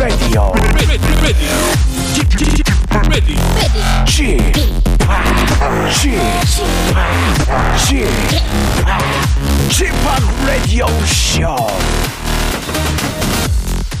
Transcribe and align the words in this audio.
Radio. 0.00 0.50
Radio 10.46 10.86
Show. 11.04 11.66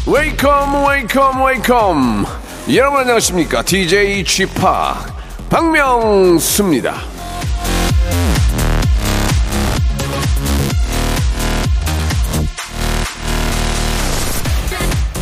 웨이컴 0.06 0.86
웨이컴 0.88 1.44
웨이컴 1.44 2.26
여러분 2.74 3.00
안녕하십니까 3.00 3.62
DJ 3.62 4.24
쥐파 4.24 5.04
박명수입니다 5.50 7.19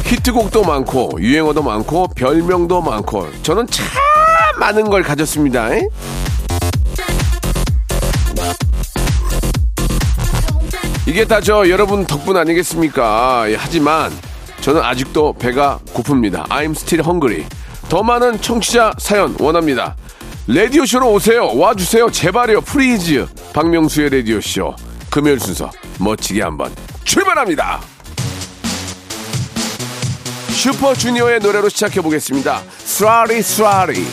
히트곡도 0.08 0.64
많고 0.64 1.10
유행어도 1.18 1.62
많고 1.62 2.08
별명도 2.16 2.80
많고 2.80 3.28
저는 3.42 3.66
참 3.66 3.86
많은 4.58 4.88
걸 4.88 5.02
가졌습니다. 5.02 5.74
에? 5.74 5.82
이게 11.06 11.24
다 11.24 11.40
저 11.40 11.68
여러분 11.68 12.04
덕분 12.06 12.36
아니겠습니까? 12.36 13.50
예, 13.50 13.56
하지만 13.56 14.10
저는 14.60 14.82
아직도 14.82 15.34
배가 15.34 15.78
고픕니다. 15.94 16.48
I'm 16.48 16.70
still 16.72 17.04
hungry. 17.04 17.46
더 17.88 18.02
많은 18.02 18.40
청취자 18.40 18.92
사연 18.98 19.34
원합니다. 19.38 19.96
라디오쇼로 20.46 21.12
오세요. 21.12 21.50
와주세요. 21.56 22.10
제발요. 22.10 22.62
Please 22.62 23.26
박명수의 23.54 24.10
라디오쇼. 24.10 24.74
금요일 25.10 25.38
순서 25.40 25.70
멋지게 25.98 26.42
한번 26.42 26.70
출발합니다 27.04 27.80
슈퍼주니어의 30.58 31.38
노래로 31.38 31.68
시작해 31.68 32.00
보겠습니다. 32.00 32.62
스라리 32.78 33.42
스라리. 33.42 34.04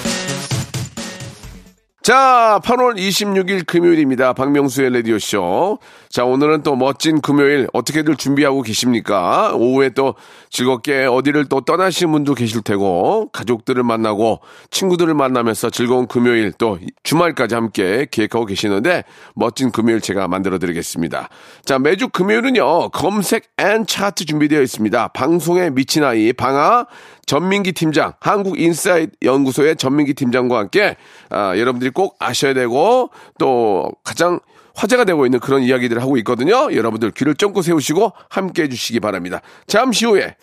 자, 2.03 2.59
8월 2.63 2.97
26일 2.97 3.65
금요일입니다. 3.65 4.33
박명수의 4.33 4.93
라디오쇼. 4.93 5.79
자, 6.09 6.23
오늘은 6.23 6.63
또 6.63 6.75
멋진 6.75 7.21
금요일 7.21 7.67
어떻게들 7.73 8.15
준비하고 8.15 8.61
계십니까? 8.61 9.53
오후에 9.55 9.89
또 9.89 10.15
즐겁게 10.49 11.05
어디를 11.05 11.45
또 11.45 11.61
떠나시는 11.61 12.11
분도 12.11 12.33
계실 12.33 12.61
테고, 12.61 13.29
가족들을 13.31 13.83
만나고, 13.83 14.39
친구들을 14.71 15.13
만나면서 15.13 15.69
즐거운 15.69 16.07
금요일 16.07 16.51
또 16.53 16.79
주말까지 17.03 17.55
함께 17.55 18.07
기획하고 18.09 18.45
계시는데, 18.45 19.03
멋진 19.33 19.71
금요일 19.71 20.01
제가 20.01 20.27
만들어 20.27 20.59
드리겠습니다. 20.59 21.29
자, 21.65 21.79
매주 21.79 22.09
금요일은요, 22.09 22.89
검색 22.89 23.49
and 23.57 23.85
차트 23.85 24.25
준비되어 24.25 24.61
있습니다. 24.61 25.09
방송에 25.09 25.69
미친 25.69 26.03
아이, 26.03 26.31
방아, 26.33 26.85
전민기 27.25 27.71
팀장, 27.71 28.13
한국인사이트 28.19 29.11
연구소의 29.23 29.77
전민기 29.77 30.13
팀장과 30.13 30.59
함께 30.59 30.95
아, 31.29 31.57
여러분들이 31.57 31.89
꼭 31.89 32.15
아셔야 32.19 32.53
되고 32.53 33.09
또 33.39 33.91
가장 34.03 34.39
화제가 34.75 35.05
되고 35.05 35.25
있는 35.25 35.39
그런 35.39 35.63
이야기들을 35.63 36.01
하고 36.01 36.17
있거든요. 36.17 36.73
여러분들 36.73 37.11
귀를 37.11 37.35
쫑긋 37.35 37.63
세우시고 37.63 38.11
함께 38.29 38.63
해주시기 38.63 38.99
바랍니다. 38.99 39.41
잠시 39.67 40.05
후에 40.05 40.35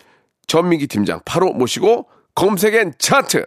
전민기 0.47 0.87
팀장 0.87 1.21
바로 1.25 1.53
모시고 1.53 2.07
검색 2.35 2.77
and 2.77 2.93
차트 2.97 3.45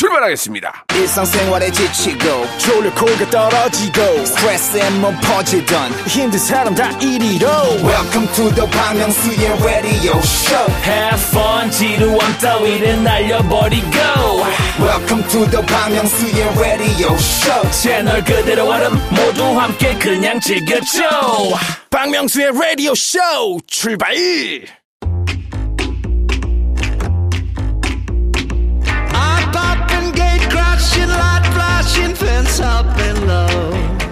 출발하겠습니다. 0.00 0.86
일상생활에 0.94 1.70
지치고, 1.70 2.46
졸려 2.56 2.90
코가 2.94 3.28
떨어지고, 3.30 4.24
스트레스에 4.24 4.88
몸 4.92 5.14
퍼지던, 5.20 5.92
힘든 6.06 6.38
사람 6.38 6.74
다 6.74 6.88
이리로. 7.00 7.46
welcome 7.84 8.26
to 8.32 8.48
the 8.54 8.66
Bang 8.70 8.96
Myung-soo's 8.96 9.62
radio 9.62 10.16
show 10.20 10.72
Have 10.84 11.20
fun 11.28 11.70
지루함 11.70 12.38
따위를 12.38 13.02
날려버리고 13.02 13.88
welcome 14.80 15.22
to 15.28 15.44
the 15.50 15.66
Bang 15.66 15.92
Myung-soo's 15.92 16.58
radio 16.58 17.12
show 17.16 17.70
채널 17.70 18.24
그대로 18.24 18.70
얼음 18.70 18.94
모두 19.10 19.44
함께 19.60 19.94
그냥 19.98 20.40
즐겨줘 20.40 21.02
박명수의 21.90 22.52
라디오 22.58 22.94
쇼 22.94 23.18
출발! 23.66 24.14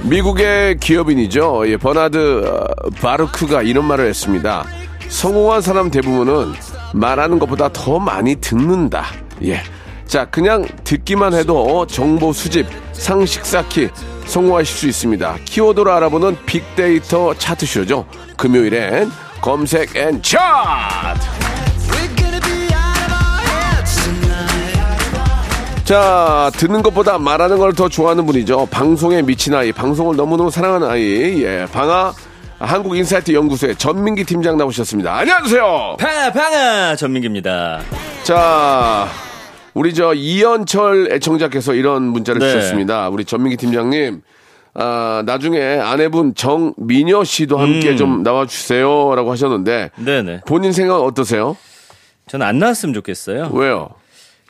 미국의 0.03 0.79
기업인이죠. 0.79 1.65
예, 1.69 1.77
버나드 1.77 2.47
어, 2.47 2.91
바르크가 3.01 3.63
이런 3.63 3.85
말을 3.85 4.07
했습니다. 4.09 4.65
성공한 5.09 5.61
사람 5.61 5.91
대부분은 5.91 6.55
말하는 6.95 7.39
것보다 7.39 7.69
더 7.73 7.99
많이 7.99 8.37
듣는다. 8.37 9.07
예. 9.45 9.61
자, 10.07 10.25
그냥 10.25 10.67
듣기만 10.85 11.35
해도 11.35 11.87
정보 11.87 12.33
수집, 12.33 12.67
상식 12.93 13.45
쌓기 13.45 13.91
성공하실 14.25 14.77
수 14.77 14.89
있습니다. 14.89 15.37
키워드로 15.45 15.93
알아보는 15.93 16.37
빅데이터 16.47 17.35
차트쇼죠. 17.35 18.07
금요일엔 18.37 19.11
검색 19.43 19.95
and 19.97 20.23
차트! 20.23 21.58
자, 25.89 26.51
듣는 26.55 26.83
것보다 26.83 27.17
말하는 27.19 27.57
걸 27.57 27.73
더 27.73 27.89
좋아하는 27.89 28.27
분이죠. 28.27 28.67
방송에 28.71 29.23
미친 29.23 29.55
아이, 29.55 29.73
방송을 29.73 30.17
너무너무 30.17 30.51
사랑하는 30.51 30.87
아이, 30.89 31.43
예, 31.45 31.65
방아 31.73 32.13
한국인사이트 32.59 33.33
연구소의 33.33 33.77
전민기 33.77 34.25
팀장 34.25 34.57
나오셨습니다. 34.59 35.15
안녕하세요. 35.17 35.97
방, 35.99 36.33
방아 36.33 36.97
전민기입니다 36.97 37.81
자, 38.25 39.07
우리 39.75 39.95
저 39.95 40.13
이현철 40.13 41.09
애청자께서 41.13 41.75
이런 41.75 42.03
문자를 42.03 42.41
네. 42.41 42.51
주셨습니다. 42.53 43.09
우리 43.11 43.25
전민기 43.25 43.57
팀장님, 43.57 44.21
아, 44.75 45.23
나중에 45.25 45.79
아내분 45.79 46.35
정미녀 46.35 47.23
씨도 47.25 47.57
함께 47.59 47.91
음. 47.93 47.97
좀 47.97 48.23
나와주세요라고 48.25 49.31
하셨는데 49.31 49.91
네네 49.97 50.41
본인 50.47 50.73
생각 50.73 50.97
어떠세요? 51.03 51.57
저는 52.27 52.45
안 52.47 52.59
나왔으면 52.59 52.93
좋겠어요 52.95 53.51
왜요? 53.55 53.89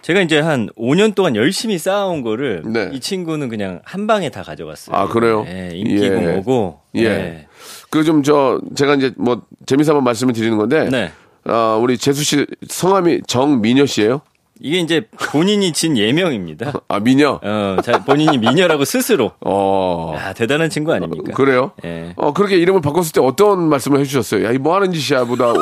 제가 0.09 0.23
이제 0.23 0.41
한 0.41 0.71
5년 0.79 1.15
동안 1.15 1.37
열심히 1.37 1.77
쌓아온 1.77 2.23
거를 2.23 2.63
네. 2.65 2.89
이 2.95 2.99
친구는 2.99 3.51
그냥 3.51 3.83
한 3.85 4.07
방에 4.07 4.31
다 4.31 4.43
가져갔어요 4.43 4.97
아, 4.97 5.07
그래요? 5.07 5.45
네, 5.45 5.69
인기고 5.75 6.03
예. 6.03 6.21
뭐고 6.33 6.81
예. 6.95 7.03
네. 7.09 7.47
그좀 7.91 8.23
저 8.23 8.59
제가 8.75 8.95
이제 8.95 9.13
뭐 9.19 9.43
재미삼아 9.67 10.01
말씀을 10.01 10.33
드리는 10.33 10.57
건데, 10.57 10.89
네. 10.91 11.13
아, 11.45 11.79
우리 11.79 11.99
재수 11.99 12.25
씨 12.25 12.47
성함이 12.69 13.21
정미녀 13.27 13.85
씨예요? 13.85 14.23
이게 14.61 14.79
이제 14.79 15.03
본인이 15.31 15.73
진 15.75 15.97
예명입니다 15.99 16.73
아, 16.89 17.01
미녀. 17.01 17.39
어, 17.43 17.77
자, 17.85 18.03
본인이 18.05 18.39
미녀라고 18.39 18.85
스스로 18.87 19.33
어. 19.45 20.15
아, 20.19 20.33
대단한 20.33 20.71
친구 20.71 20.93
아닙니까 20.95 21.33
그래요? 21.35 21.73
예. 21.85 22.15
어, 22.17 22.33
그렇게 22.33 22.57
이름을 22.57 22.81
바꿨을 22.81 23.13
때 23.13 23.21
어떤 23.21 23.69
말씀을 23.69 24.01
해주셨어요? 24.01 24.47
야, 24.47 24.53
이 24.53 24.59
뭐 24.59 24.75
하는 24.75 24.91
짓이야, 24.91 25.25
보다. 25.27 25.53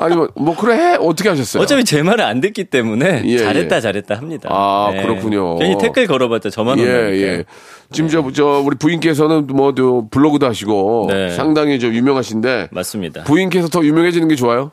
아니면, 0.00 0.28
뭐, 0.36 0.54
그래, 0.56 0.74
해? 0.74 0.96
어떻게 1.00 1.28
하셨어요? 1.28 1.62
어차피 1.62 1.84
제 1.84 2.02
말을 2.02 2.24
안 2.24 2.40
듣기 2.40 2.64
때문에 2.64 3.22
예, 3.24 3.38
잘했다 3.38 3.76
예. 3.76 3.80
잘했다 3.80 4.14
합니다. 4.16 4.48
아, 4.52 4.92
그렇군요. 5.02 5.56
괜히 5.58 5.78
댓글 5.78 6.06
걸어봤자 6.06 6.50
저만 6.50 6.78
예. 6.78 6.84
예. 6.84 7.44
지금 7.92 8.10
저, 8.10 8.22
저, 8.32 8.62
우리 8.64 8.76
부인께서는 8.76 9.46
뭐, 9.46 9.74
저, 9.74 10.04
블로그도 10.10 10.46
하시고, 10.46 11.08
네. 11.10 11.30
상당히 11.30 11.78
저 11.80 11.86
유명하신데, 11.88 12.68
맞습니다. 12.72 13.24
부인께서 13.24 13.68
더 13.68 13.84
유명해지는 13.84 14.28
게 14.28 14.36
좋아요? 14.36 14.70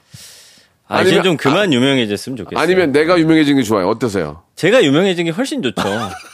아, 0.88 0.98
아니면- 0.98 1.24
좀 1.24 1.38
그만 1.38 1.72
유명해졌으면 1.74 2.36
좋겠어요. 2.38 2.62
아니면 2.62 2.92
내가 2.92 3.18
유명해지는 3.18 3.62
게 3.62 3.64
좋아요? 3.64 3.88
어떠세요? 3.88 4.42
제가 4.56 4.84
유명해진 4.84 5.26
게 5.26 5.32
훨씬 5.32 5.62
좋죠. 5.62 5.82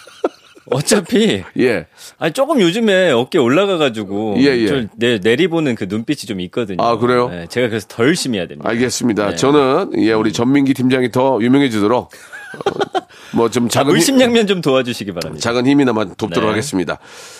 어차피 0.71 1.43
예. 1.59 1.85
아니 2.17 2.33
조금 2.33 2.61
요즘에 2.61 3.11
어깨 3.11 3.37
올라가 3.37 3.77
가지고 3.77 4.35
예, 4.37 4.45
예. 4.45 4.67
좀 4.67 4.87
내, 4.95 5.19
내리보는 5.19 5.75
그 5.75 5.85
눈빛이 5.87 6.27
좀 6.27 6.39
있거든요. 6.41 6.77
아, 6.81 6.97
그래요? 6.97 7.29
네, 7.29 7.47
제가 7.47 7.69
그래서 7.69 7.87
더 7.89 8.03
열심히 8.03 8.37
해야 8.37 8.47
됩니다. 8.47 8.69
알겠습니다. 8.69 9.29
네. 9.31 9.35
저는, 9.35 9.91
예, 9.97 10.13
우리 10.13 10.33
전민기 10.33 10.73
팀장이 10.73 11.11
더 11.11 11.39
유명해지도록, 11.41 12.11
뭐좀 13.35 13.65
아, 13.65 13.67
작은. 13.69 13.89
힘- 13.91 13.93
물심양면 13.95 14.47
좀 14.47 14.61
도와주시기 14.61 15.11
바랍니다. 15.13 15.41
작은 15.41 15.67
힘이나마 15.67 16.05
돕도록 16.05 16.41
네. 16.45 16.47
하겠습니다. 16.49 16.97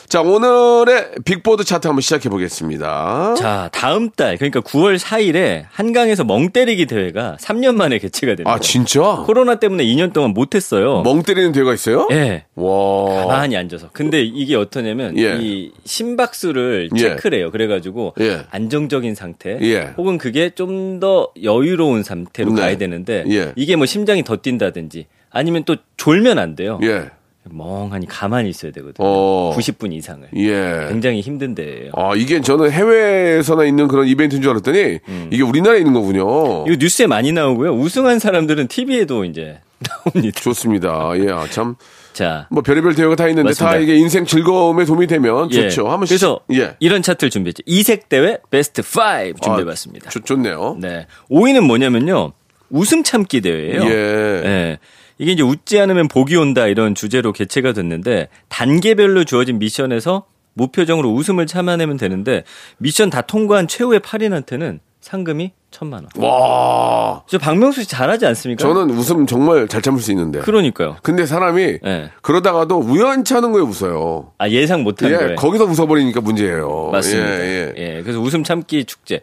자, 0.08 0.22
오늘의 0.22 1.12
빅보드 1.26 1.64
차트 1.64 1.88
한번 1.88 2.02
시작해 2.02 2.30
보겠습니다. 2.30 3.34
자, 3.36 3.70
다음 3.74 4.10
달 4.12 4.38
그러니까 4.38 4.62
9월 4.62 4.98
4일에 5.00 5.66
한강에서 5.72 6.24
멍 6.24 6.52
때리기 6.52 6.86
대회가 6.86 7.38
3년 7.40 7.76
만에 7.76 7.98
개최가 8.00 8.32
됩니다. 8.36 8.52
아, 8.52 8.60
진짜? 8.60 9.24
코로나 9.26 9.56
때문에 9.56 9.84
2년 9.86 10.14
동안 10.14 10.32
못 10.32 10.54
했어요. 10.56 11.02
멍 11.04 11.24
때리는 11.24 11.52
대회가 11.52 11.74
있어요? 11.74 12.08
예. 12.12 12.46
와. 12.56 13.26
가만히 13.28 13.58
앉아서. 13.58 13.90
근데 13.94 14.22
이게 14.22 14.56
어떠냐면 14.56 15.18
예. 15.18 15.38
이 15.40 15.72
심박수를 15.86 16.90
예. 16.96 17.00
체크를 17.00 17.40
해요. 17.40 17.52
그래가지고 17.52 18.14
예. 18.20 18.42
안정적인 18.52 19.16
상태, 19.16 19.58
예. 19.62 19.94
혹은 19.98 20.18
그게 20.18 20.50
좀 20.52 20.90
더 21.00 21.30
여유로운 21.42 22.04
상태로 22.04 22.52
네. 22.54 22.62
가야 22.62 22.78
되는데 22.78 23.24
예. 23.30 23.54
이게 23.56 23.78
뭐 23.78 23.86
심장이 23.86 24.22
더 24.22 24.36
뛴다든지 24.38 25.06
아니면 25.31 25.64
또 25.66 25.76
졸면 25.98 26.40
안 26.40 26.56
돼요. 26.56 26.80
예. 26.84 27.10
멍하니 27.52 28.06
가만히 28.08 28.50
있어야 28.50 28.72
되거든요. 28.72 29.08
어. 29.08 29.56
90분 29.58 29.92
이상을. 29.94 30.30
예. 30.36 30.88
굉장히 30.90 31.22
힘든 31.22 31.56
데예요. 31.56 31.92
아, 31.96 32.14
이게 32.16 32.42
저는 32.42 32.70
해외에서나 32.72 33.64
있는 33.66 33.88
그런 33.88 34.08
이벤트인 34.08 34.42
줄 34.42 34.52
알았더니 34.52 35.00
이게 35.31 35.44
우리나라에 35.44 35.80
있는 35.80 35.94
거군요. 35.94 36.64
음. 36.64 36.68
이거 36.68 36.78
뉴스에 36.80 37.08
많이 37.08 37.31
나오고요. 37.31 37.72
우승한 37.74 38.20
사람들은 38.20 38.68
TV에도 38.68 39.26
이제 39.26 39.60
나옵니다. 39.80 40.40
좋습니다. 40.42 41.12
예, 41.16 41.31
아, 41.31 41.48
참. 41.50 41.76
자, 42.14 42.48
뭐 42.52 42.62
별의별 42.62 42.96
대회가 42.96 43.16
다 43.16 43.28
있는데 43.30 43.54
다 43.54 43.66
맞습니다. 43.66 43.78
이게 43.78 43.96
인생 43.96 44.26
즐거움에 44.26 44.84
도움이 44.84 45.08
되면 45.08 45.50
예. 45.54 45.70
좋죠. 45.70 45.88
한번 45.90 46.06
그래서 46.08 46.42
예. 46.52 46.76
이런 46.80 47.02
차트를 47.02 47.30
준비했죠. 47.30 47.64
이색 47.66 48.10
대회 48.10 48.40
베스트 48.50 48.81
5 48.81 49.34
준비해 49.42 49.64
봤습니다. 49.66 50.08
아, 50.08 50.10
좋, 50.10 50.26
좋네요. 50.26 50.78
네. 50.80 51.08
5위는 51.31 51.62
뭐냐면요. 51.62 52.34
웃음 52.72 53.04
참기 53.04 53.42
대회예요. 53.42 53.84
예. 53.84 53.90
예. 53.90 54.78
이게 55.19 55.33
이제 55.33 55.44
웃지 55.44 55.80
않으면 55.80 56.07
복이 56.07 56.36
온다 56.38 56.66
이런 56.66 56.95
주제로 56.95 57.31
개최가 57.31 57.74
됐는데 57.74 58.30
단계별로 58.48 59.25
주어진 59.25 59.60
미션에서 59.60 60.25
무표정으로 60.54 61.12
웃음을 61.12 61.45
참아내면 61.45 61.98
되는데 61.98 62.44
미션 62.77 63.10
다 63.10 63.21
통과한 63.21 63.68
최후의 63.68 64.00
8인한테는 64.00 64.80
상금이 65.01 65.51
천만 65.71 66.06
원. 66.16 66.25
와. 66.25 67.24
저 67.27 67.38
박명수 67.38 67.83
씨 67.83 67.88
잘하지 67.88 68.25
않습니까? 68.25 68.62
저는 68.62 68.89
웃음 68.89 69.25
정말 69.27 69.68
잘 69.68 69.81
참을 69.81 70.00
수 70.01 70.12
있는데. 70.12 70.39
그러니까요. 70.39 70.98
근데 71.04 71.25
사람이 71.25 71.80
예. 71.86 72.12
그러다가도 72.21 72.80
우연치 72.80 73.33
않은 73.36 73.51
거에 73.51 73.62
웃어요. 73.62 74.31
아 74.38 74.50
예상 74.50 74.83
못한 74.83 75.12
예, 75.12 75.16
거예요. 75.16 75.36
거기서 75.36 75.66
웃어버리니까 75.66 76.21
문제예요. 76.21 76.89
맞습니다. 76.92 77.39
예, 77.39 77.74
예, 77.77 77.98
예. 77.98 78.01
그래서 78.01 78.19
웃음 78.19 78.44
참기 78.44 78.83
축제. 78.86 79.21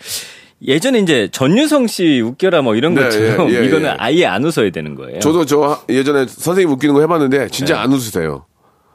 예전에 0.62 1.00
이제 1.00 1.28
전유성 1.30 1.86
씨 1.86 2.20
웃겨라 2.20 2.62
뭐 2.62 2.74
이런 2.74 2.94
네, 2.94 3.02
것처럼 3.02 3.50
예, 3.50 3.60
예, 3.60 3.64
이거는 3.64 3.86
예. 3.86 3.96
아예 3.98 4.26
안 4.26 4.44
웃어야 4.44 4.70
되는 4.70 4.94
거예요. 4.94 5.20
저도 5.20 5.44
저 5.44 5.82
예전에 5.88 6.26
선생님 6.26 6.72
웃기는 6.72 6.94
거 6.94 7.00
해봤는데 7.00 7.48
진짜 7.48 7.74
네. 7.74 7.80
안 7.80 7.92
웃으세요. 7.92 8.46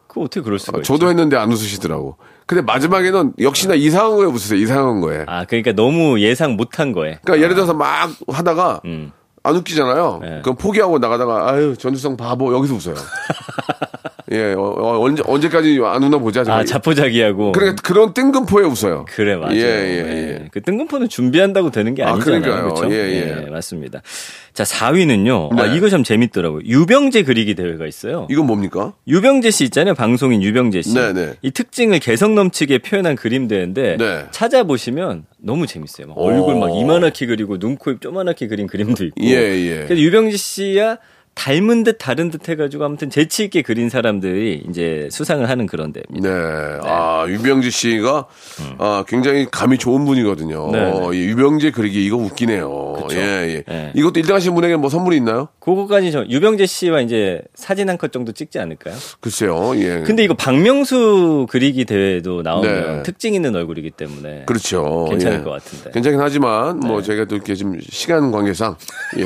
그거 0.08 0.22
어떻게 0.22 0.42
그럴 0.42 0.60
수가 0.60 0.80
있죠? 0.80 0.94
저도 0.94 1.08
했는데 1.10 1.38
안 1.38 1.52
웃으시더라고. 1.52 2.18
근데 2.46 2.62
마지막에는 2.64 3.34
역시나 3.40 3.76
이상한 3.76 4.18
거에 4.18 4.26
웃으세요. 4.26 4.60
이상한 4.60 5.00
거에. 5.02 5.24
아 5.28 5.46
그러니까 5.46 5.72
너무 5.74 6.20
예상 6.20 6.58
못한 6.58 6.92
거에. 6.92 7.20
그러니까 7.24 7.44
예를 7.44 7.56
들어서 7.56 7.74
막 7.74 8.12
하다가 8.28 8.82
음. 8.86 9.12
안 9.44 9.56
웃기잖아요. 9.56 10.20
네. 10.22 10.40
그럼 10.44 10.58
포기하고 10.58 11.00
나가다가 11.00 11.52
아유 11.52 11.76
전주성 11.78 12.18
바보 12.18 12.54
여기서 12.54 12.76
웃어요. 12.76 12.96
예, 14.32 14.54
어, 14.54 14.62
어, 14.62 15.00
언제 15.02 15.22
언제까지 15.26 15.80
안 15.84 16.04
웃나 16.04 16.18
보자. 16.18 16.42
아 16.42 16.44
정말. 16.44 16.66
자포자기하고. 16.66 17.52
그러니까 17.52 17.82
그런 17.84 18.14
뜬금포에 18.14 18.64
웃어요. 18.64 19.06
그래 19.10 19.36
맞아요. 19.36 19.56
예, 19.56 19.62
예, 19.62 19.98
예. 20.44 20.48
그 20.52 20.62
뜬금포는 20.62 21.10
준비한다고 21.10 21.72
되는 21.72 21.94
게 21.96 22.04
아, 22.04 22.14
아니잖아요. 22.14 22.42
그러니까요. 22.42 22.74
그렇죠? 22.74 22.94
예, 22.94 23.44
예. 23.46 23.50
맞습니다. 23.50 24.02
자 24.54 24.64
4위는요. 24.64 25.60
아, 25.60 25.68
네. 25.68 25.76
이거 25.78 25.90
참 25.90 26.04
재밌더라고요. 26.04 26.62
유병재 26.66 27.24
그리기 27.24 27.56
대회가 27.56 27.86
있어요. 27.86 28.28
이건 28.30 28.48
뭡니까? 28.48 28.94
유병재 29.08 29.52
씨 29.52 29.66
있잖아요. 29.66 29.96
방송인 29.96 30.42
유병재 30.42 30.82
씨. 30.82 30.94
네, 30.94 31.14
네. 31.14 31.34
이 31.42 31.52
특징을 31.52 32.00
개성 32.00 32.36
넘치게 32.36 32.80
표현한 32.80 33.16
그림 33.16 33.48
대회인데 33.48 33.98
네. 33.98 34.26
찾아보시면 34.32 35.26
너무 35.40 35.68
재밌어요. 35.68 36.08
막 36.08 36.18
얼굴 36.18 36.58
막 36.60 36.70
이만하게 36.76 37.26
그리고 37.26 37.58
눈, 37.58 37.76
코, 37.78 37.92
입 37.92 38.02
조만하게 38.02 38.48
그린 38.48 38.68
그림도 38.68 39.06
있고. 39.06 39.22
예, 39.24 39.36
예. 39.36 39.76
그래서 39.88 39.98
유병재 39.98 40.38
씨야 40.38 40.98
닮은 41.34 41.84
듯 41.84 41.98
다른 41.98 42.30
듯 42.30 42.48
해가지고 42.50 42.84
아무튼 42.86 43.10
재치 43.10 43.46
있게 43.46 43.62
그린 43.62 43.90
사람들이 43.90 44.66
이제 44.70 45.08
수상을 45.12 45.48
하는 45.50 45.66
그런 45.66 45.92
대회입니다. 45.94 46.30
네. 46.30 46.80
아, 46.84 47.26
유병재 47.28 47.70
씨가 47.70 48.28
아, 48.78 49.04
굉장히 49.08 49.48
감이 49.50 49.78
좋은 49.78 50.06
분이거든요. 50.06 50.68
음. 50.68 50.72
네, 50.72 50.80
네. 50.84 50.92
어, 50.92 51.14
이 51.14 51.20
유병재 51.30 51.72
그리기 51.72 52.06
이거 52.06 52.18
웃기네요. 52.18 52.94
그쵸. 53.08 53.18
예, 53.20 53.24
예. 53.56 53.64
네. 53.68 53.92
이것도 53.96 54.20
1등 54.22 54.34
하신 54.34 54.54
분에게 54.56 54.76
뭐 54.76 54.90
선물이 54.90 55.18
있나요? 55.18 55.48
그거까지 55.60 56.12
저 56.12 56.26
유병재 56.26 56.66
씨와 56.66 57.02
이제 57.02 57.42
사진 57.56 57.90
한 57.90 57.98
컷 57.98 58.12
정도 58.12 58.32
찍지 58.34 58.60
않을까요? 58.60 58.96
글쎄요. 59.20 59.74
예. 59.78 60.02
근데 60.06 60.24
이거 60.24 60.34
박명수 60.34 61.48
그리기 61.50 61.86
대회도 61.86 62.42
나오면 62.42 62.98
네. 62.98 63.04
특징 63.04 63.34
있는 63.34 63.56
얼굴이기 63.56 63.92
때문에 63.92 64.44
그렇죠. 64.46 65.06
괜찮을 65.10 65.40
예. 65.40 65.44
것 65.44 65.52
같은데. 65.52 65.86
네. 65.86 65.92
괜찮긴 65.92 66.20
하지만 66.20 66.80
뭐 66.80 67.02
저희가 67.02 67.26
또 67.26 67.36
이렇게 67.36 67.56
좀 67.56 67.80
시간 67.90 68.32
관계상 68.32 68.76
예, 69.18 69.24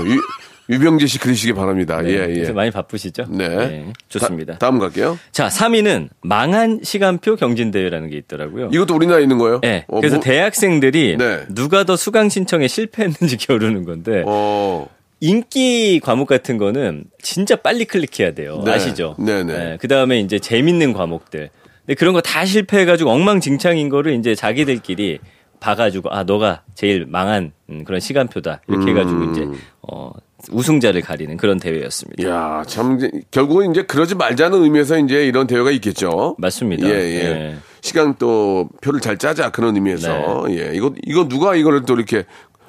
유, 0.70 0.76
유병재 0.76 1.06
씨 1.08 1.20
그리시기 1.20 1.54
바랍니다. 1.54 2.02
네, 2.02 2.12
예, 2.12 2.44
예. 2.48 2.52
많이 2.52 2.72
바쁘시죠? 2.72 3.26
네. 3.30 3.92
좋습니다. 4.10 4.54
다, 4.54 4.60
다 4.60 4.70
음 4.70 4.80
갈게요. 4.80 5.18
자, 5.32 5.48
3위는 5.48 6.10
망한 6.22 6.80
시간표 6.84 7.36
경진대회라는 7.36 8.10
게 8.10 8.18
있더라고요. 8.18 8.70
이것도 8.74 8.96
우리나라에 8.96 9.24
있는 9.24 9.38
거예요? 9.38 9.60
네. 9.62 9.86
어, 9.88 10.00
그래서 10.00 10.16
뭐- 10.18 10.24
대학생들이 10.24 11.18
네. 11.20 11.42
누가 11.50 11.84
더 11.84 11.96
수강 11.96 12.30
신청에 12.30 12.68
실패했는지 12.68 13.38
겨루는 13.38 13.86
건데 13.86 14.24
어, 14.26 14.88
인기 15.20 16.00
과목 16.04 16.28
같은 16.28 16.58
거는 16.58 17.06
진짜 17.22 17.56
빨리 17.56 17.86
클릭해야 17.86 18.34
돼요. 18.34 18.62
네. 18.66 18.72
아시죠? 18.74 19.16
네네. 19.20 19.78
그 19.80 19.88
다음에 19.88 20.20
이제 20.20 20.40
재밌는 20.40 20.94
과목들. 20.94 21.50
근데 21.86 21.94
그런 21.96 22.14
거 22.14 22.22
다 22.22 22.44
실패해가지고 22.46 23.12
엉망진창인 23.12 23.90
거를 23.90 24.16
이제 24.16 24.34
자기들끼리 24.36 25.20
봐가지고 25.60 26.10
아 26.12 26.24
너가 26.24 26.64
제일 26.74 27.06
망한 27.08 27.52
음, 27.70 27.84
그런 27.86 28.00
시간표다 28.00 28.62
이렇게 28.68 28.92
해가지고 28.92 29.20
음. 29.20 29.32
이제 29.32 29.48
어 29.82 30.12
우승자를 30.52 31.02
가리는 31.02 31.38
그런 31.38 31.60
대회였습니다. 31.60 32.28
야, 32.30 32.64
참 32.68 32.98
이제 32.98 33.12
결국은 33.32 33.72
이제 33.72 33.84
그러지 33.84 34.16
말자는 34.16 34.64
의미에서 34.64 34.98
이제 35.00 35.26
이런 35.26 35.48
대회가 35.48 35.72
있겠죠. 35.72 36.36
맞습니다. 36.38 36.88
예, 36.88 36.94
예. 36.94 37.16
예. 37.24 37.56
시간 37.82 38.16
또 38.18 38.68
표를 38.82 39.00
잘 39.00 39.18
짜자 39.18 39.52
그런 39.52 39.76
의미에서 39.76 40.46
네. 40.48 40.58
예. 40.58 40.76
이거 40.76 40.94
이거 41.06 41.28
누가 41.28 41.56
이거를 41.56 41.84
또 41.86 41.94
이렇게 41.96 42.24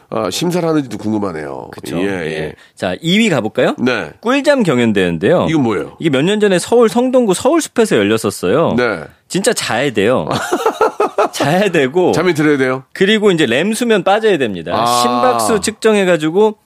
아, 0.08 0.30
심사를 0.30 0.66
하는지도 0.68 0.98
궁금하네요. 0.98 1.68
그렇죠. 1.72 1.98
예, 1.98 2.06
예. 2.26 2.52
자 2.76 2.94
2위 2.96 3.28
가볼까요? 3.30 3.74
네. 3.78 4.10
꿀잠 4.20 4.62
경연대회인데요. 4.62 5.46
이건 5.50 5.62
뭐예요? 5.64 5.96
이게 5.98 6.10
몇 6.10 6.22
년 6.22 6.38
전에 6.38 6.58
서울 6.60 6.88
성동구 6.88 7.34
서울숲에서 7.34 7.96
열렸었어요. 7.96 8.74
네. 8.76 9.00
진짜 9.28 9.52
자야 9.52 9.92
돼요. 9.92 10.28
자야 11.32 11.70
되고 11.70 12.12
잠이 12.12 12.34
들어야 12.34 12.56
돼요. 12.56 12.84
그리고 12.92 13.30
이제 13.30 13.46
램 13.46 13.72
수면 13.74 14.04
빠져야 14.04 14.38
됩니다. 14.38 14.72
아. 14.74 14.86
심박수 14.86 15.60
측정해가지고 15.60 16.56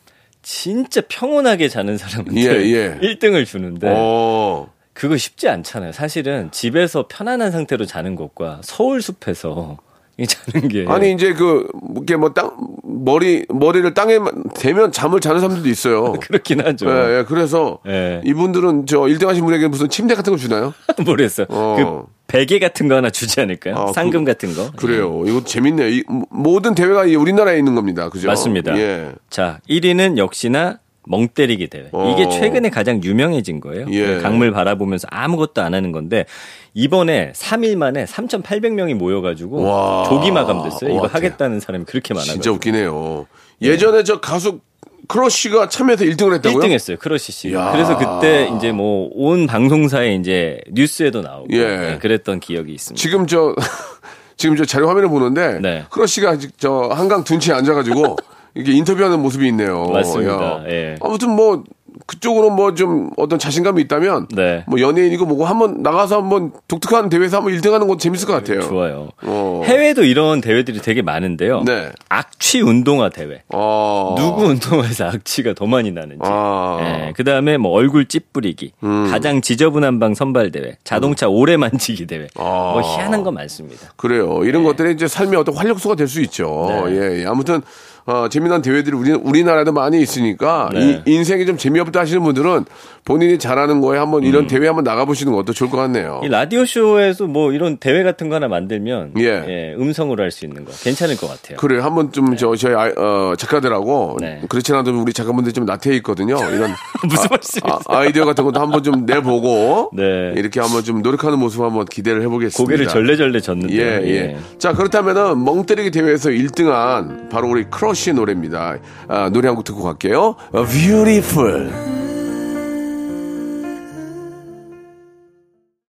진짜 0.42 1.02
평온하게 1.08 1.68
자는 1.68 1.96
사람한테 1.96 2.40
예, 2.40 2.46
예. 2.46 2.98
1등을 3.02 3.46
주는데 3.46 3.88
어. 3.90 4.72
그거 4.92 5.16
쉽지 5.16 5.48
않잖아요. 5.48 5.92
사실은 5.92 6.50
집에서 6.50 7.06
편안한 7.08 7.50
상태로 7.50 7.86
자는 7.86 8.16
것과 8.16 8.60
서울 8.62 9.00
숲에서 9.00 9.78
이 9.80 9.89
자는 10.26 10.68
게 10.68 10.84
아니 10.88 11.12
이제 11.12 11.32
그 11.34 11.66
이게 12.02 12.16
뭐 12.16 12.32
땅 12.32 12.52
머리 12.82 13.44
머리를 13.48 13.92
땅에 13.94 14.18
대면 14.54 14.92
잠을 14.92 15.20
자는 15.20 15.40
사람들도 15.40 15.68
있어요. 15.68 16.12
그렇긴 16.20 16.60
하죠. 16.60 16.88
예, 16.90 17.18
예. 17.18 17.24
그래서 17.26 17.78
예. 17.86 18.20
이분들은 18.24 18.86
저 18.86 19.00
1등 19.00 19.26
하신 19.26 19.44
분에게 19.44 19.68
무슨 19.68 19.88
침대 19.88 20.14
같은 20.14 20.32
거 20.32 20.36
주나요? 20.38 20.74
모르겠어요. 21.04 21.46
어. 21.50 21.76
그 22.06 22.12
베개 22.26 22.58
같은 22.58 22.88
거 22.88 22.94
하나 22.96 23.10
주지 23.10 23.40
않을까요? 23.40 23.74
아, 23.76 23.92
상금 23.92 24.24
같은 24.24 24.54
거. 24.54 24.70
그래요. 24.76 25.22
이거 25.26 25.42
재밌네요. 25.42 25.88
이, 25.88 26.04
모든 26.30 26.74
대회가 26.74 27.04
이 27.04 27.16
우리나라에 27.16 27.58
있는 27.58 27.74
겁니다. 27.74 28.08
그죠? 28.08 28.28
맞습니다. 28.28 28.76
예. 28.78 29.12
자, 29.30 29.58
1위는 29.68 30.16
역시나 30.18 30.78
멍 31.06 31.28
때리기 31.28 31.68
대회. 31.68 31.88
어. 31.92 32.10
이게 32.14 32.28
최근에 32.28 32.70
가장 32.70 33.02
유명해진 33.02 33.60
거예요. 33.60 33.86
예. 33.90 34.18
강물 34.18 34.52
바라보면서 34.52 35.08
아무것도 35.10 35.62
안 35.62 35.74
하는 35.74 35.92
건데 35.92 36.26
이번에 36.74 37.32
3일 37.34 37.76
만에 37.76 38.04
3,800명이 38.04 38.94
모여가지고 38.94 39.62
와. 39.62 40.04
조기 40.08 40.30
마감됐어요. 40.30 40.90
이거 40.90 41.02
와, 41.02 41.08
하겠다는 41.10 41.60
사람이 41.60 41.84
그렇게 41.86 42.14
많아요. 42.14 42.32
진짜 42.32 42.50
웃기네요. 42.52 43.26
예전에 43.62 44.04
저 44.04 44.20
가수 44.20 44.60
크러쉬가 45.08 45.68
참여해서 45.68 46.04
1등을 46.04 46.34
했다고요? 46.34 46.62
1등 46.62 46.70
했어요. 46.70 46.96
크러쉬 47.00 47.32
씨. 47.32 47.52
야. 47.52 47.72
그래서 47.72 47.96
그때 47.98 48.48
이제 48.56 48.70
뭐 48.70 49.08
온 49.12 49.46
방송사에 49.48 50.14
이제 50.14 50.60
뉴스에도 50.70 51.20
나오고 51.22 51.48
예. 51.50 51.64
네, 51.76 51.98
그랬던 51.98 52.38
기억이 52.40 52.72
있습니다. 52.72 53.00
지금 53.00 53.26
저 53.26 53.54
지금 54.36 54.54
저 54.56 54.64
자료 54.64 54.88
화면을 54.88 55.08
보는데 55.08 55.58
네. 55.60 55.84
크러쉬가 55.90 56.30
아직 56.30 56.52
저 56.58 56.88
한강 56.92 57.24
둔치에 57.24 57.52
앉아가지고 57.54 58.16
이게 58.54 58.72
인터뷰하는 58.72 59.20
모습이 59.20 59.46
있네요. 59.48 59.84
맞습니다. 59.84 60.32
야. 60.32 60.64
예. 60.68 60.96
아무튼 61.00 61.30
뭐 61.30 61.64
그쪽으로 62.06 62.50
뭐 62.50 62.74
좀 62.74 63.10
어떤 63.16 63.38
자신감이 63.38 63.82
있다면 63.82 64.28
네. 64.34 64.64
뭐 64.68 64.80
연예인이고 64.80 65.26
뭐고 65.26 65.44
한번 65.44 65.82
나가서 65.82 66.16
한번 66.22 66.52
독특한 66.68 67.08
대회에서 67.08 67.38
한번 67.38 67.52
1등하는 67.54 67.80
것도 67.88 67.98
재밌을 67.98 68.26
것 68.28 68.32
같아요. 68.32 68.62
좋아요. 68.62 69.08
어. 69.22 69.62
해외도 69.64 70.04
이런 70.04 70.40
대회들이 70.40 70.80
되게 70.80 71.02
많은데요. 71.02 71.62
네. 71.64 71.90
악취 72.08 72.60
운동화 72.62 73.10
대회. 73.10 73.42
어. 73.52 74.14
누구 74.16 74.44
운동화에서 74.46 75.06
악취가 75.08 75.54
더 75.54 75.66
많이 75.66 75.90
나는지. 75.90 76.20
아. 76.22 76.78
음. 76.80 76.84
예, 77.08 77.12
그 77.14 77.22
다음에 77.24 77.58
뭐 77.58 77.72
얼굴 77.72 78.06
찌푸리기, 78.06 78.72
가장 79.10 79.40
지저분한 79.42 79.98
방 79.98 80.14
선발 80.14 80.52
대회, 80.52 80.76
자동차 80.84 81.28
오래 81.28 81.56
만지기 81.56 82.06
대회, 82.06 82.28
아. 82.36 82.70
뭐 82.72 82.80
희한한 82.82 83.22
거 83.24 83.30
많습니다. 83.32 83.88
그래요. 83.96 84.40
이런 84.44 84.62
것들이 84.64 84.92
이제 84.94 85.06
삶의 85.08 85.38
어떤 85.38 85.56
활력소가 85.56 85.96
될 85.96 86.08
수 86.08 86.20
있죠. 86.22 86.66
네. 86.86 86.92
예, 86.96 87.20
예. 87.22 87.26
아무튼 87.26 87.62
어, 88.06 88.28
재미난 88.28 88.62
대회들이 88.62 88.96
우리, 88.96 89.12
우리나라에도 89.12 89.72
많이 89.72 90.00
있으니까 90.00 90.70
네. 90.72 91.02
이, 91.06 91.12
인생이 91.12 91.46
좀 91.46 91.56
재미없다 91.56 92.00
하시는 92.00 92.22
분들은 92.22 92.64
본인이 93.04 93.38
잘하는 93.38 93.80
거에 93.80 93.98
한번 93.98 94.24
이런 94.24 94.46
대회 94.46 94.66
한번 94.66 94.84
나가보시는 94.84 95.32
것도 95.32 95.52
좋을 95.52 95.70
것 95.70 95.76
같네요. 95.78 96.20
이 96.22 96.28
라디오 96.28 96.64
쇼에서 96.66 97.26
뭐 97.26 97.52
이런 97.52 97.76
대회 97.78 98.02
같은 98.02 98.28
거 98.28 98.36
하나 98.36 98.46
만들면 98.48 99.12
예. 99.18 99.24
예, 99.24 99.74
음성으로 99.78 100.22
할 100.22 100.30
수 100.30 100.44
있는 100.44 100.64
거 100.64 100.70
괜찮을 100.72 101.16
것 101.16 101.26
같아요. 101.28 101.56
그래 101.56 101.80
한번 101.80 102.12
좀저 102.12 102.54
저희 102.54 102.74
아, 102.74 102.92
어, 102.96 103.34
작가들하고 103.36 104.18
네. 104.20 104.40
그렇지 104.48 104.72
않아도 104.72 104.96
우리 105.00 105.12
작가분들 105.12 105.52
좀 105.52 105.64
나태해 105.64 105.96
있거든요. 105.96 106.36
이런 106.36 106.70
무슨 107.08 107.26
말씀이세요? 107.30 107.80
아, 107.88 108.04
이디어 108.04 108.24
같은 108.24 108.44
것도 108.44 108.60
한번 108.60 108.82
좀 108.84 109.06
내보고 109.06 109.90
네. 109.92 110.32
이렇게 110.36 110.60
한번 110.60 110.84
좀 110.84 111.02
노력하는 111.02 111.38
모습 111.38 111.62
한번 111.62 111.84
기대를 111.86 112.22
해보겠습니다. 112.22 112.62
고개를 112.62 112.86
절레절레 112.86 113.40
졌는데. 113.40 113.74
예, 113.74 114.08
예. 114.08 114.36
자, 114.58 114.72
그렇다면은 114.72 115.42
멍때리기 115.44 115.90
대회에서 115.90 116.30
1등한 116.30 117.28
바로 117.30 117.48
우리 117.48 117.64
크 117.64 117.89
러쉬의 117.90 118.14
노래입니다. 118.14 118.76
아, 119.08 119.28
노래 119.30 119.48
한 119.48 119.56
곡 119.56 119.64
듣고 119.64 119.82
갈게요. 119.82 120.36
어, 120.52 120.64
Beautiful. 120.64 121.70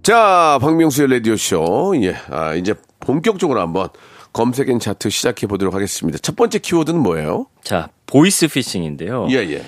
자, 0.04 0.58
박명수의 0.62 1.10
라디오쇼. 1.12 1.94
예, 2.04 2.16
아, 2.32 2.54
이제 2.56 2.74
본격적으로 3.02 3.60
한번 3.62 3.90
검색 4.34 4.70
and 4.70 4.80
차트 4.80 5.10
시작해 5.10 5.46
보도록 5.48 5.74
하겠습니다. 5.74 6.18
첫 6.20 6.36
번째 6.36 6.60
키워드는 6.60 7.00
뭐예요? 7.02 7.48
자, 7.64 7.90
보이스 8.06 8.48
피싱인데요. 8.48 9.28
예, 9.32 9.36
예. 9.38 9.64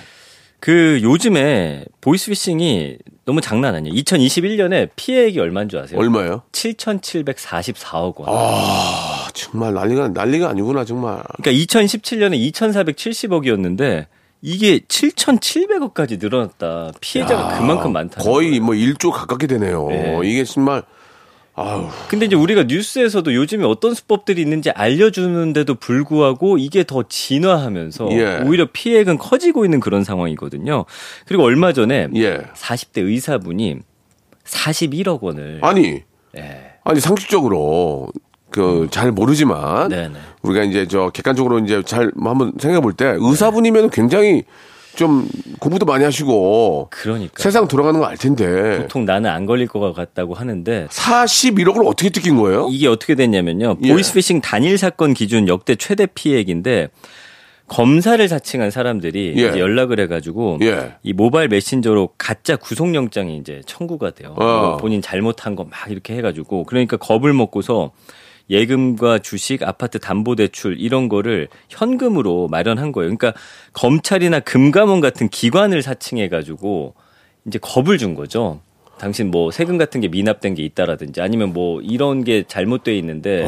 그 0.58 1.00
요즘에 1.02 1.84
보이스 2.00 2.30
피싱이 2.30 2.96
너무 3.24 3.40
장난 3.40 3.74
아니에요. 3.74 3.94
2021년에 3.96 4.90
피해액이 4.96 5.38
얼마인 5.40 5.68
줄 5.68 5.80
아세요? 5.80 5.98
얼마예요? 5.98 6.42
7,744억 6.52 8.20
원. 8.20 8.28
아, 8.28 9.21
정말 9.32 9.74
난리가, 9.74 10.08
난리가 10.08 10.48
아니구나, 10.48 10.84
정말. 10.84 11.22
그러니까 11.42 11.64
2017년에 11.64 12.52
2,470억이었는데 12.52 14.06
이게 14.42 14.80
7,700억까지 14.80 16.20
늘어났다. 16.20 16.92
피해자가 17.00 17.58
그만큼 17.58 17.92
많다. 17.92 18.22
거의 18.22 18.58
뭐 18.60 18.74
1조 18.74 19.12
가깝게 19.12 19.46
되네요. 19.46 19.86
네. 19.88 20.20
이게 20.24 20.44
정말, 20.44 20.82
아우. 21.54 21.88
근데 22.08 22.26
이제 22.26 22.34
우리가 22.34 22.64
뉴스에서도 22.64 23.34
요즘에 23.34 23.64
어떤 23.64 23.94
수법들이 23.94 24.40
있는지 24.40 24.70
알려주는데도 24.70 25.74
불구하고 25.76 26.58
이게 26.58 26.82
더 26.82 27.04
진화하면서 27.08 28.08
예. 28.12 28.42
오히려 28.44 28.68
피해액은 28.72 29.18
커지고 29.18 29.64
있는 29.64 29.78
그런 29.78 30.02
상황이거든요. 30.02 30.86
그리고 31.26 31.44
얼마 31.44 31.72
전에 31.72 32.08
예. 32.16 32.38
40대 32.54 33.04
의사분이 33.04 33.78
41억 34.44 35.20
원을 35.20 35.60
아니, 35.62 36.02
예. 36.36 36.72
아니 36.84 37.00
상식적으로 37.00 38.08
그 38.52 38.86
잘 38.90 39.10
모르지만 39.10 39.88
네네. 39.88 40.14
우리가 40.42 40.64
이제 40.64 40.86
저 40.86 41.10
객관적으로 41.10 41.58
이제 41.60 41.82
잘 41.84 42.12
한번 42.22 42.52
생각해 42.58 42.80
볼 42.80 42.92
때 42.94 43.16
의사분이면 43.18 43.90
굉장히 43.90 44.44
좀 44.94 45.26
공부도 45.58 45.86
많이 45.86 46.04
하시고 46.04 46.88
그러니까 46.90 47.32
세상 47.42 47.66
돌아가는 47.66 47.98
거 47.98 48.06
알 48.06 48.18
텐데 48.18 48.78
보통 48.82 49.06
나는 49.06 49.30
안 49.30 49.46
걸릴 49.46 49.66
것 49.66 49.94
같다고 49.94 50.34
하는데 50.34 50.86
41억을 50.90 51.86
어떻게 51.86 52.10
뜯긴 52.10 52.36
거예요? 52.36 52.68
이게 52.70 52.88
어떻게 52.88 53.14
됐냐면요. 53.14 53.76
예. 53.84 53.92
보이스피싱 53.92 54.42
단일 54.42 54.76
사건 54.76 55.14
기준 55.14 55.48
역대 55.48 55.76
최대 55.76 56.04
피해액인데 56.06 56.88
검사를 57.68 58.28
사칭한 58.28 58.70
사람들이 58.70 59.32
예. 59.38 59.58
연락을 59.58 59.98
해가지고 60.00 60.58
예. 60.60 60.96
이 61.02 61.14
모바일 61.14 61.48
메신저로 61.48 62.10
가짜 62.18 62.56
구속영장이 62.56 63.38
이제 63.38 63.62
청구가 63.64 64.10
돼요. 64.10 64.34
어. 64.36 64.76
본인 64.78 65.00
잘못한 65.00 65.56
거 65.56 65.64
막 65.64 65.90
이렇게 65.90 66.14
해가지고 66.16 66.64
그러니까 66.64 66.98
겁을 66.98 67.32
먹고서 67.32 67.92
예금과 68.50 69.18
주식, 69.20 69.62
아파트 69.62 69.98
담보 69.98 70.36
대출 70.36 70.78
이런 70.78 71.08
거를 71.08 71.48
현금으로 71.68 72.48
마련한 72.48 72.92
거예요. 72.92 73.14
그러니까 73.16 73.38
검찰이나 73.72 74.40
금감원 74.40 75.00
같은 75.00 75.28
기관을 75.28 75.82
사칭해 75.82 76.28
가지고 76.28 76.94
이제 77.46 77.58
겁을 77.60 77.98
준 77.98 78.14
거죠. 78.14 78.60
당신 78.98 79.30
뭐 79.32 79.50
세금 79.50 79.78
같은 79.78 80.00
게 80.00 80.06
미납된 80.06 80.54
게 80.54 80.62
있다라든지 80.62 81.20
아니면 81.20 81.52
뭐 81.52 81.80
이런 81.80 82.22
게 82.22 82.44
잘못돼 82.46 82.96
있는데 82.98 83.44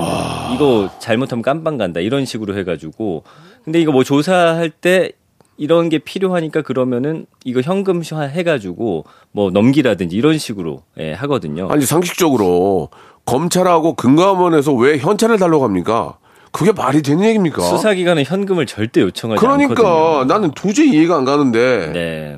이거 0.54 0.90
잘못하면 0.98 1.42
깜빵 1.42 1.76
간다 1.76 2.00
이런 2.00 2.24
식으로 2.24 2.56
해가지고 2.58 3.22
근데 3.62 3.80
이거 3.80 3.92
뭐 3.92 4.02
조사할 4.02 4.70
때 4.70 5.12
이런 5.56 5.88
게 5.88 5.98
필요하니까 5.98 6.62
그러면은 6.62 7.26
이거 7.44 7.60
현금화 7.60 8.22
해가지고 8.22 9.04
뭐 9.32 9.50
넘기라든지 9.50 10.16
이런 10.16 10.38
식으로 10.38 10.82
예, 10.98 11.12
하거든요. 11.12 11.68
아니 11.70 11.84
상식적으로 11.84 12.88
검찰하고 13.24 13.94
금감원에서 13.94 14.72
왜 14.74 14.98
현찰을 14.98 15.38
달라고 15.38 15.64
합니까? 15.64 16.18
그게 16.52 16.70
말이 16.70 17.02
되는 17.02 17.24
얘기입니까? 17.24 17.62
수사기관은 17.62 18.24
현금을 18.24 18.66
절대 18.66 19.00
요청하지 19.00 19.40
그러니까 19.40 19.72
않거든요. 19.72 20.24
나는 20.32 20.50
도저히 20.52 20.90
이해가 20.90 21.16
안 21.16 21.24
가는데 21.24 21.90
네. 21.92 22.36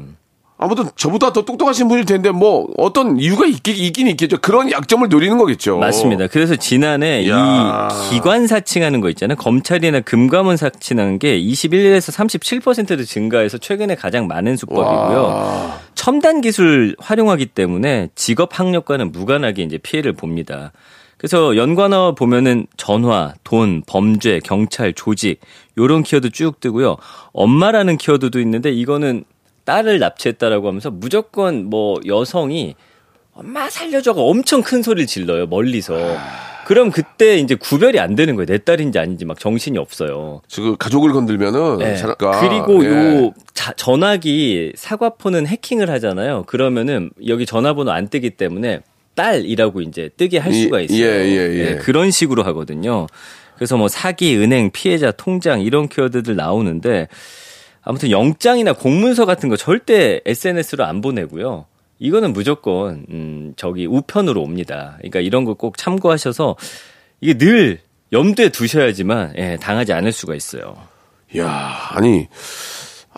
아무튼 0.58 0.86
저보다 0.96 1.32
더 1.32 1.44
똑똑하신 1.44 1.88
분일 1.88 2.06
텐데 2.06 2.30
뭐 2.30 2.68
어떤 2.78 3.18
이유가 3.18 3.44
있긴, 3.44 3.76
있긴 3.76 4.08
있겠죠. 4.08 4.38
그런 4.38 4.70
약점을 4.70 5.06
노리는 5.08 5.36
거겠죠. 5.36 5.76
맞습니다. 5.78 6.28
그래서 6.28 6.56
지난해 6.56 7.28
야. 7.28 7.88
이 7.90 8.10
기관 8.14 8.46
사칭하는 8.46 9.02
거 9.02 9.10
있잖아요. 9.10 9.36
검찰이나 9.36 10.00
금감원 10.00 10.56
사칭하는 10.56 11.18
게 11.18 11.38
21에서 11.38 12.10
37%로 12.10 13.04
증가해서 13.04 13.58
최근에 13.58 13.96
가장 13.96 14.26
많은 14.26 14.56
수법이고요. 14.56 15.22
와. 15.22 15.78
첨단 15.94 16.40
기술 16.40 16.96
활용하기 16.98 17.46
때문에 17.46 18.08
직업 18.14 18.58
학력과는 18.58 19.12
무관하게 19.12 19.62
이제 19.62 19.76
피해를 19.76 20.14
봅니다. 20.14 20.72
그래서 21.18 21.56
연관어 21.56 22.14
보면은 22.14 22.66
전화, 22.76 23.32
돈, 23.42 23.82
범죄, 23.86 24.38
경찰, 24.44 24.92
조직 24.92 25.40
요런 25.78 26.02
키워드 26.02 26.30
쭉 26.30 26.60
뜨고요. 26.60 26.96
엄마라는 27.32 27.96
키워드도 27.96 28.40
있는데 28.40 28.70
이거는 28.70 29.24
딸을 29.66 29.98
납치했다라고 29.98 30.68
하면서 30.68 30.90
무조건 30.90 31.66
뭐 31.66 32.00
여성이 32.06 32.74
엄마 33.34 33.68
살려줘가 33.68 34.22
엄청 34.22 34.62
큰 34.62 34.82
소리를 34.82 35.06
질러요 35.06 35.46
멀리서. 35.46 36.16
그럼 36.66 36.90
그때 36.90 37.36
이제 37.38 37.54
구별이 37.54 38.00
안 38.00 38.14
되는 38.16 38.34
거예요. 38.34 38.46
내 38.46 38.58
딸인지 38.58 38.98
아닌지 38.98 39.24
막 39.24 39.38
정신이 39.38 39.76
없어요. 39.78 40.40
지금 40.48 40.76
가족을 40.76 41.12
건들면은 41.12 41.78
네. 41.78 41.96
잠깐 41.96 42.40
그리고 42.40 42.84
예. 42.84 42.88
요 43.26 43.32
자- 43.54 43.72
전화기 43.76 44.72
사과폰은 44.74 45.46
해킹을 45.46 45.90
하잖아요. 45.90 46.44
그러면은 46.46 47.10
여기 47.28 47.44
전화번호 47.46 47.92
안 47.92 48.08
뜨기 48.08 48.30
때문에 48.30 48.80
딸이라고 49.14 49.80
이제 49.82 50.10
뜨게 50.16 50.38
할 50.38 50.52
이- 50.52 50.62
수가 50.64 50.80
있어요. 50.80 50.98
예, 50.98 51.24
예, 51.26 51.54
예. 51.72 51.74
그런 51.76 52.10
식으로 52.10 52.42
하거든요. 52.44 53.06
그래서 53.56 53.76
뭐 53.76 53.86
사기, 53.88 54.36
은행, 54.36 54.70
피해자, 54.72 55.12
통장 55.12 55.60
이런 55.60 55.88
키워드들 55.88 56.34
나오는데 56.36 57.06
아무튼 57.86 58.10
영장이나 58.10 58.72
공문서 58.72 59.24
같은 59.26 59.48
거 59.48 59.56
절대 59.56 60.20
SNS로 60.26 60.84
안 60.84 61.00
보내고요. 61.00 61.66
이거는 62.00 62.32
무조건 62.32 63.06
음 63.08 63.52
저기 63.56 63.86
우편으로 63.86 64.42
옵니다. 64.42 64.96
그러니까 64.98 65.20
이런 65.20 65.44
거 65.44 65.54
꼭 65.54 65.78
참고하셔서 65.78 66.56
이게 67.20 67.38
늘 67.38 67.78
염두에 68.12 68.48
두셔야지만 68.50 69.34
예, 69.38 69.56
당하지 69.60 69.92
않을 69.92 70.10
수가 70.12 70.34
있어요. 70.34 70.76
야, 71.38 71.88
아니, 71.90 72.28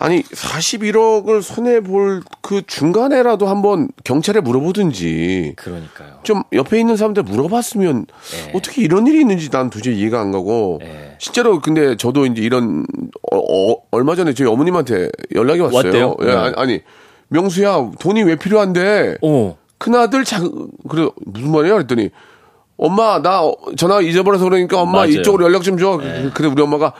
아니, 0.01 0.21
41억을 0.23 1.41
손해 1.41 1.81
볼 1.81 2.21
그 2.49 2.63
중간에라도 2.65 3.47
한번 3.47 3.89
경찰에 4.03 4.39
물어보든지, 4.39 5.53
그러니까요. 5.55 6.19
좀 6.23 6.41
옆에 6.51 6.79
있는 6.79 6.95
사람들 6.97 7.21
물어봤으면, 7.21 8.05
네. 8.07 8.51
어떻게 8.55 8.81
이런 8.81 9.05
일이 9.05 9.19
있는지 9.19 9.51
난 9.51 9.69
도저히 9.69 9.99
이해가 9.99 10.19
안 10.19 10.31
가고, 10.31 10.79
네. 10.81 11.15
실제로 11.19 11.61
근데 11.61 11.95
저도 11.95 12.25
이제 12.25 12.41
이런, 12.41 12.87
어, 13.31 13.37
어, 13.37 13.75
얼마 13.91 14.15
전에 14.15 14.33
저희 14.33 14.47
어머님한테 14.47 15.09
연락이 15.35 15.59
왔어요. 15.61 15.77
왔대요? 15.77 16.15
예, 16.21 16.25
네. 16.25 16.31
아니, 16.31 16.53
아니, 16.57 16.81
명수야, 17.27 17.91
돈이 17.99 18.23
왜 18.23 18.35
필요한데, 18.35 19.17
오. 19.21 19.57
큰아들 19.77 20.23
자, 20.23 20.41
그래, 20.89 21.07
무슨 21.27 21.51
말이야? 21.51 21.73
그랬더니, 21.73 22.09
엄마, 22.77 23.21
나 23.21 23.41
전화 23.77 24.01
잊어버려서 24.01 24.45
그러니까 24.45 24.81
엄마 24.81 24.99
맞아요. 25.01 25.09
이쪽으로 25.11 25.45
연락 25.45 25.61
좀 25.61 25.77
줘. 25.77 25.99
그래, 26.33 26.47
우리 26.47 26.63
엄마가, 26.63 26.93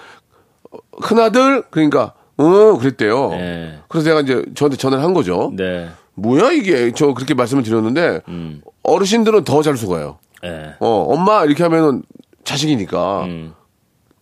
큰아들? 1.01 1.63
그러니까, 1.71 2.13
어, 2.43 2.77
그랬대요. 2.77 3.29
네. 3.31 3.79
그래서 3.87 4.05
제가 4.05 4.21
이제 4.21 4.43
저한테 4.55 4.77
전화를 4.77 5.03
한 5.03 5.13
거죠. 5.13 5.51
네. 5.55 5.89
뭐야, 6.15 6.51
이게. 6.51 6.91
저 6.95 7.13
그렇게 7.13 7.33
말씀을 7.33 7.63
드렸는데, 7.63 8.21
음. 8.29 8.61
어르신들은 8.83 9.43
더 9.43 9.61
잘 9.61 9.75
속아요. 9.77 10.19
예. 10.45 10.75
어, 10.79 10.87
엄마, 11.09 11.43
이렇게 11.43 11.63
하면은 11.63 12.03
자식이니까 12.45 13.23
음. 13.25 13.53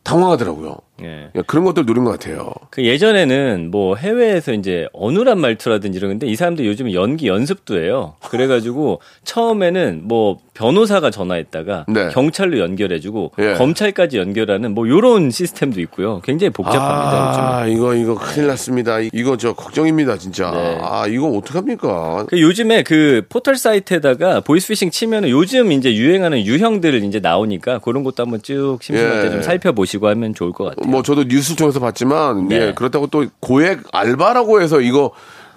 당황하더라고요. 0.03 0.77
예. 1.01 1.29
야, 1.35 1.41
그런 1.45 1.63
것들 1.65 1.85
노린 1.85 2.03
것 2.03 2.11
같아요. 2.11 2.53
그 2.69 2.83
예전에는 2.83 3.69
뭐 3.71 3.95
해외에서 3.95 4.53
이제 4.53 4.87
어눌한 4.93 5.39
말투라든지 5.39 5.97
이런 5.97 6.11
건데 6.11 6.27
이 6.27 6.35
사람들 6.35 6.65
요즘 6.65 6.91
연기 6.93 7.27
연습도 7.27 7.79
해요. 7.79 8.15
그래가지고 8.29 8.99
처음에는 9.23 10.01
뭐 10.03 10.37
변호사가 10.53 11.11
전화했다가 11.11 11.85
네. 11.87 12.09
경찰로 12.09 12.59
연결해주고 12.59 13.33
예. 13.39 13.53
검찰까지 13.53 14.17
연결하는 14.17 14.73
뭐 14.73 14.87
요런 14.87 15.29
시스템도 15.29 15.79
있고요. 15.81 16.19
굉장히 16.23 16.51
복잡합니다. 16.51 17.29
요즘. 17.29 17.41
아, 17.41 17.65
이거, 17.67 17.93
이거 17.93 18.15
큰일 18.15 18.47
났습니다. 18.47 18.97
이거 19.13 19.37
저 19.37 19.53
걱정입니다, 19.53 20.17
진짜. 20.17 20.49
네. 20.49 20.79
아, 20.81 21.05
이거 21.07 21.27
어떡합니까? 21.29 22.25
그 22.27 22.41
요즘에 22.41 22.81
그 22.83 23.23
포털 23.29 23.55
사이트에다가 23.55 24.39
보이스피싱 24.41 24.89
치면은 24.89 25.29
요즘 25.29 25.71
이제 25.71 25.93
유행하는 25.93 26.43
유형들을 26.43 27.03
이제 27.03 27.19
나오니까 27.19 27.79
그런 27.79 28.03
것도 28.03 28.23
한번 28.23 28.41
쭉 28.41 28.79
심심할 28.81 29.17
예. 29.17 29.21
때좀 29.23 29.43
살펴보시고 29.43 30.07
하면 30.07 30.33
좋을 30.33 30.53
것 30.53 30.75
같아요. 30.75 30.86
뭐 30.87 31.03
저도 31.03 31.25
뉴스 31.25 31.55
통해서 31.55 31.79
봤지만 31.79 32.47
네. 32.47 32.55
예 32.69 32.73
그렇다고 32.73 33.07
또 33.07 33.25
고액 33.39 33.81
알바라고 33.91 34.61
해서 34.61 34.81
이거 34.81 35.11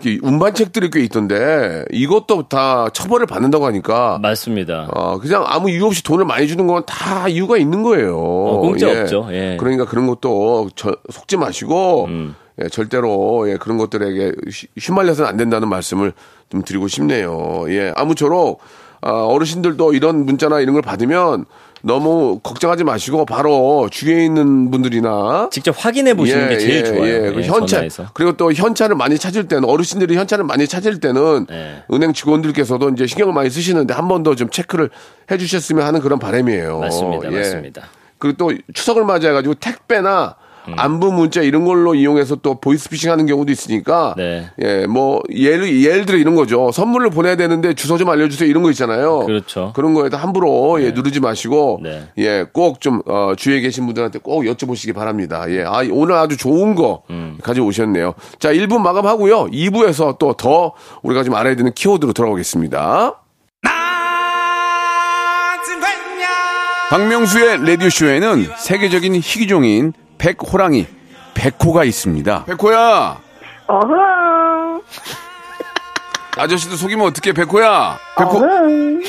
이 0.04 0.18
운반책들이 0.22 0.88
꽤 0.90 1.00
있던데 1.00 1.84
이것도 1.92 2.48
다 2.48 2.88
처벌을 2.92 3.26
받는다고 3.26 3.66
하니까 3.66 4.18
맞습니다. 4.22 4.88
어, 4.94 5.18
그냥 5.18 5.44
아무 5.46 5.68
이유 5.70 5.84
없이 5.86 6.02
돈을 6.02 6.24
많이 6.24 6.48
주는 6.48 6.66
건 6.66 6.82
다 6.86 7.28
이유가 7.28 7.58
있는 7.58 7.82
거예요. 7.82 8.16
공짜 8.16 8.90
없죠. 8.90 9.28
예. 9.32 9.56
그러니까 9.60 9.84
그런 9.84 10.06
것도 10.06 10.70
저- 10.74 10.96
속지 11.10 11.36
마시고 11.36 12.06
음. 12.06 12.34
예, 12.62 12.68
절대로 12.68 13.48
예, 13.50 13.56
그런 13.58 13.76
것들에게 13.76 14.32
휘- 14.50 14.68
휘말려서는 14.78 15.28
안 15.28 15.36
된다는 15.36 15.68
말씀을 15.68 16.12
좀 16.50 16.62
드리고 16.62 16.88
싶네요. 16.88 17.64
예, 17.68 17.92
아무쪼록 17.94 18.60
아, 19.02 19.10
어르신들도 19.24 19.92
이런 19.94 20.24
문자나 20.26 20.60
이런 20.60 20.72
걸 20.74 20.82
받으면 20.82 21.44
너무 21.82 22.40
걱정하지 22.42 22.84
마시고 22.84 23.24
바로 23.24 23.88
주위에 23.90 24.24
있는 24.24 24.70
분들이나 24.70 25.48
직접 25.50 25.74
확인해 25.78 26.14
보시는 26.14 26.48
게 26.50 26.58
제일 26.58 26.84
좋아요. 26.84 27.06
예, 27.06 27.18
그 27.32 27.42
예, 27.42 27.46
현찰 27.46 27.66
전화해서. 27.66 28.06
그리고 28.14 28.36
또 28.36 28.52
현찰을 28.52 28.96
많이 28.96 29.18
찾을 29.18 29.48
때는 29.48 29.68
어르신들이 29.68 30.16
현찰을 30.16 30.44
많이 30.44 30.66
찾을 30.66 31.00
때는 31.00 31.46
네. 31.48 31.82
은행 31.92 32.12
직원들께서도 32.12 32.90
이제 32.90 33.06
신경을 33.06 33.32
많이 33.32 33.48
쓰시는데 33.50 33.94
한 33.94 34.08
번 34.08 34.22
더 34.22 34.34
좀 34.34 34.50
체크를 34.50 34.90
해주셨으면 35.30 35.84
하는 35.86 36.00
그런 36.00 36.18
바람이에요. 36.18 36.78
맞습니다, 36.80 37.32
예. 37.32 37.36
맞습니다. 37.36 37.82
그리고 38.18 38.36
또 38.36 38.52
추석을 38.74 39.04
맞이해가지고 39.04 39.54
택배나 39.54 40.36
음. 40.68 40.74
안부 40.76 41.12
문자 41.12 41.42
이런 41.42 41.64
걸로 41.64 41.94
이용해서 41.94 42.36
또 42.36 42.60
보이스피싱 42.60 43.10
하는 43.10 43.26
경우도 43.26 43.52
있으니까 43.52 44.14
네. 44.16 44.50
예, 44.62 44.86
뭐 44.86 45.22
예를 45.30 45.82
예를 45.84 46.06
들어 46.06 46.18
이런 46.18 46.34
거죠. 46.34 46.72
선물을 46.72 47.10
보내야 47.10 47.36
되는데 47.36 47.74
주소 47.74 47.96
좀 47.96 48.08
알려 48.10 48.28
주세요 48.28 48.48
이런 48.48 48.62
거 48.64 48.70
있잖아요. 48.70 49.20
그렇죠. 49.20 49.72
그런 49.76 49.94
거에다 49.94 50.16
함부로 50.16 50.82
예, 50.82 50.90
누르지 50.90 51.20
마시고 51.20 51.80
네. 51.82 52.08
예, 52.18 52.44
꼭좀 52.52 53.02
어, 53.06 53.34
주위에 53.36 53.60
계신 53.60 53.86
분들한테 53.86 54.18
꼭 54.18 54.42
여쭤보시기 54.42 54.94
바랍니다. 54.94 55.44
예, 55.50 55.62
아 55.64 55.82
오늘 55.90 56.16
아주 56.16 56.36
좋은 56.36 56.74
거 56.74 57.02
음. 57.10 57.38
가지고 57.42 57.66
오셨네요. 57.68 58.14
자, 58.38 58.52
1부 58.52 58.78
마감하고요. 58.78 59.46
2부에서 59.52 60.18
또 60.18 60.30
더 60.40 60.72
우리가 61.02 61.22
좀 61.22 61.34
알아야 61.34 61.54
되는 61.54 61.70
키워드로 61.74 62.14
돌아오겠습니다. 62.14 63.20
박명수의 66.88 67.66
라디오쇼에는 67.66 68.48
세계적인 68.58 69.14
희귀종인 69.16 69.92
백호랑이, 70.20 70.86
백호가 71.32 71.84
있습니다. 71.84 72.44
백호야! 72.44 73.18
어흥, 73.66 74.82
아저씨도 76.36 76.76
속이면 76.76 77.06
어떡해, 77.06 77.32
백호야! 77.32 77.98
백호! 78.18 78.42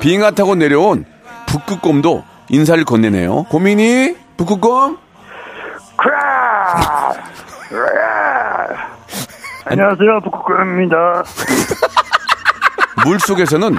빙하 0.00 0.32
타고 0.32 0.56
내려온 0.56 1.04
북극곰도 1.46 2.24
인사를 2.48 2.84
건네네요. 2.84 3.44
고민이? 3.44 4.16
북극곰? 4.36 4.98
크라! 5.96 7.12
안녕하세요, 9.66 10.20
북극곰입니다. 10.24 11.22
물 13.06 13.20
속에서는 13.20 13.78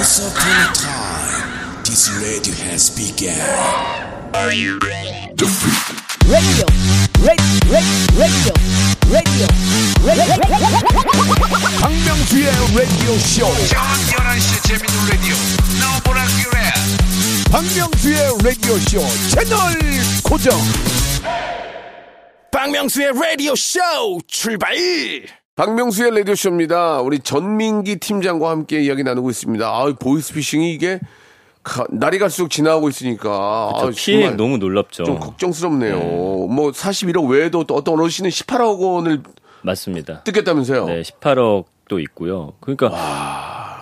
Once 0.00 0.32
upon 0.32 0.48
a 0.48 0.72
time, 0.72 1.84
this 1.84 2.08
radio 2.24 2.54
has 2.64 2.88
begun. 2.88 3.36
radio, 4.32 4.64
radio, 6.24 6.64
radio, 7.68 7.92
radio, 8.16 8.54
radio. 9.12 9.44
박명수의 11.82 12.48
라디오 12.74 13.18
쇼. 13.18 13.44
박명수의 17.52 18.38
라디오 18.42 18.78
쇼 18.78 19.04
채널 19.28 19.76
고정. 20.24 20.58
박명수의 22.50 23.12
라디오 23.12 23.54
쇼 23.54 23.78
출발! 24.26 25.39
박명수의 25.56 26.16
라디오 26.16 26.34
쇼입니다. 26.34 27.00
우리 27.00 27.18
전민기 27.18 27.96
팀장과 27.96 28.50
함께 28.50 28.80
이야기 28.80 29.02
나누고 29.02 29.30
있습니다. 29.30 29.66
아, 29.66 29.92
보이스피싱이 29.98 30.72
이게 30.72 31.00
가- 31.62 31.86
날이 31.90 32.18
갈수록 32.18 32.48
지나가고 32.48 32.88
있으니까 32.88 33.30
아, 33.74 33.90
피해 33.94 34.30
너무 34.30 34.56
놀랍죠. 34.56 35.04
좀 35.04 35.18
걱정스럽네요. 35.18 35.98
뭐 35.98 36.70
41억 36.70 37.28
외에도 37.28 37.64
또 37.64 37.74
어떤 37.74 37.98
어르신은 38.00 38.30
18억 38.30 38.78
원을 38.80 39.22
맞습니다. 39.62 40.22
뜯겠다면서요. 40.22 40.86
네, 40.86 41.02
18억도 41.02 42.00
있고요. 42.04 42.54
그러니까 42.60 42.88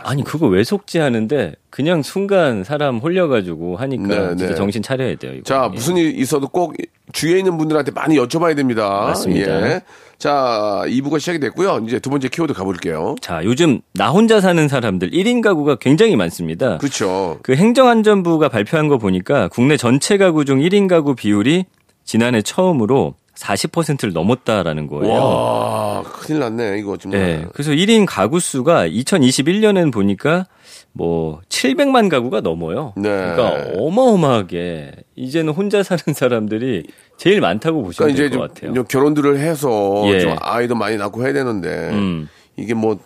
아니 0.09 0.25
그거 0.25 0.47
왜 0.47 0.65
속지 0.65 0.99
하는데 0.99 1.53
그냥 1.69 2.03
순간 2.03 2.65
사람 2.65 2.97
홀려가지고 2.97 3.77
하니까 3.77 4.09
네, 4.09 4.29
진짜 4.29 4.49
네. 4.49 4.55
정신 4.55 4.83
차려야 4.83 5.17
돼요. 5.17 5.33
이거. 5.35 5.43
자, 5.43 5.69
예. 5.71 5.75
무슨 5.75 5.99
일 5.99 6.19
있어도 6.19 6.49
꼭 6.49 6.75
주위에 7.13 7.39
있는 7.39 7.59
분들한테 7.59 7.93
많이 7.93 8.17
여쭤봐야 8.17 8.57
됩니다. 8.57 8.89
맞습니다. 8.89 9.71
예. 9.71 9.83
자, 10.17 10.83
2부가 10.87 11.21
시작이 11.21 11.39
됐고요. 11.41 11.85
이제 11.87 11.99
두 11.99 12.09
번째 12.09 12.29
키워드 12.29 12.55
가볼게요. 12.55 13.17
자, 13.21 13.45
요즘 13.45 13.83
나 13.93 14.09
혼자 14.09 14.41
사는 14.41 14.67
사람들 14.67 15.11
1인 15.11 15.43
가구가 15.43 15.77
굉장히 15.77 16.17
많습니다. 16.17 16.79
그렇죠. 16.79 17.39
그 17.43 17.55
행정안전부가 17.55 18.49
발표한 18.49 18.89
거 18.89 18.97
보니까 18.97 19.49
국내 19.49 19.77
전체 19.77 20.17
가구 20.17 20.47
중 20.47 20.61
1인 20.61 20.89
가구 20.89 21.15
비율이 21.15 21.67
지난해 22.05 22.41
처음으로 22.41 23.15
40%를 23.39 24.13
넘었다라는 24.13 24.87
거예요. 24.89 25.15
와, 25.15 26.03
큰일 26.03 26.41
났네, 26.41 26.79
이거 26.79 26.97
정말. 26.97 27.21
네. 27.21 27.47
그래서 27.53 27.71
1인 27.71 28.05
가구 28.07 28.41
수가 28.41 28.89
2021년엔 28.89 29.93
보니까 29.93 30.47
뭐 30.93 31.41
700만 31.49 32.09
가구가 32.11 32.41
넘어요. 32.41 32.93
네. 32.97 33.09
그러니까 33.09 33.73
어마어마하게 33.79 34.93
이제는 35.15 35.53
혼자 35.53 35.83
사는 35.83 36.03
사람들이 36.13 36.85
제일 37.17 37.41
많다고 37.41 37.83
보시면 37.83 38.15
그러니까 38.15 38.17
될 38.17 38.27
이제 38.27 38.37
것 38.37 38.47
좀, 38.47 38.55
같아요. 38.55 38.75
좀 38.75 38.85
결혼들을 38.85 39.39
해서 39.39 40.03
예. 40.07 40.21
좀 40.21 40.37
아이도 40.41 40.75
많이 40.75 40.97
낳고 40.97 41.25
해야 41.25 41.33
되는데 41.33 41.91
음. 41.93 42.29
이게 42.57 42.75
뭐 42.75 42.99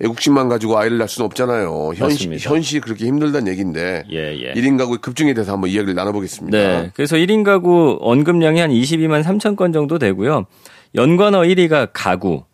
애국심만 0.00 0.48
가지고 0.48 0.78
아이를 0.78 0.98
낳을 0.98 1.08
수는 1.08 1.26
없잖아요. 1.26 1.92
현실, 1.94 2.28
맞습니다. 2.28 2.50
현실이 2.50 2.80
그렇게 2.80 3.06
힘들다는 3.06 3.50
얘기인데 3.52 4.04
예, 4.10 4.36
예. 4.38 4.52
1인 4.54 4.76
가구 4.76 4.98
급증에 4.98 5.34
대해서 5.34 5.52
한번 5.52 5.70
이야기를 5.70 5.94
나눠보겠습니다. 5.94 6.56
네. 6.56 6.90
그래서 6.94 7.16
1인 7.16 7.44
가구 7.44 7.98
언급량이 8.00 8.60
한 8.60 8.70
22만 8.70 9.22
3천 9.22 9.56
건 9.56 9.72
정도 9.72 9.98
되고요. 9.98 10.46
연관어 10.94 11.40
1위가 11.42 11.90
가구, 11.92 12.44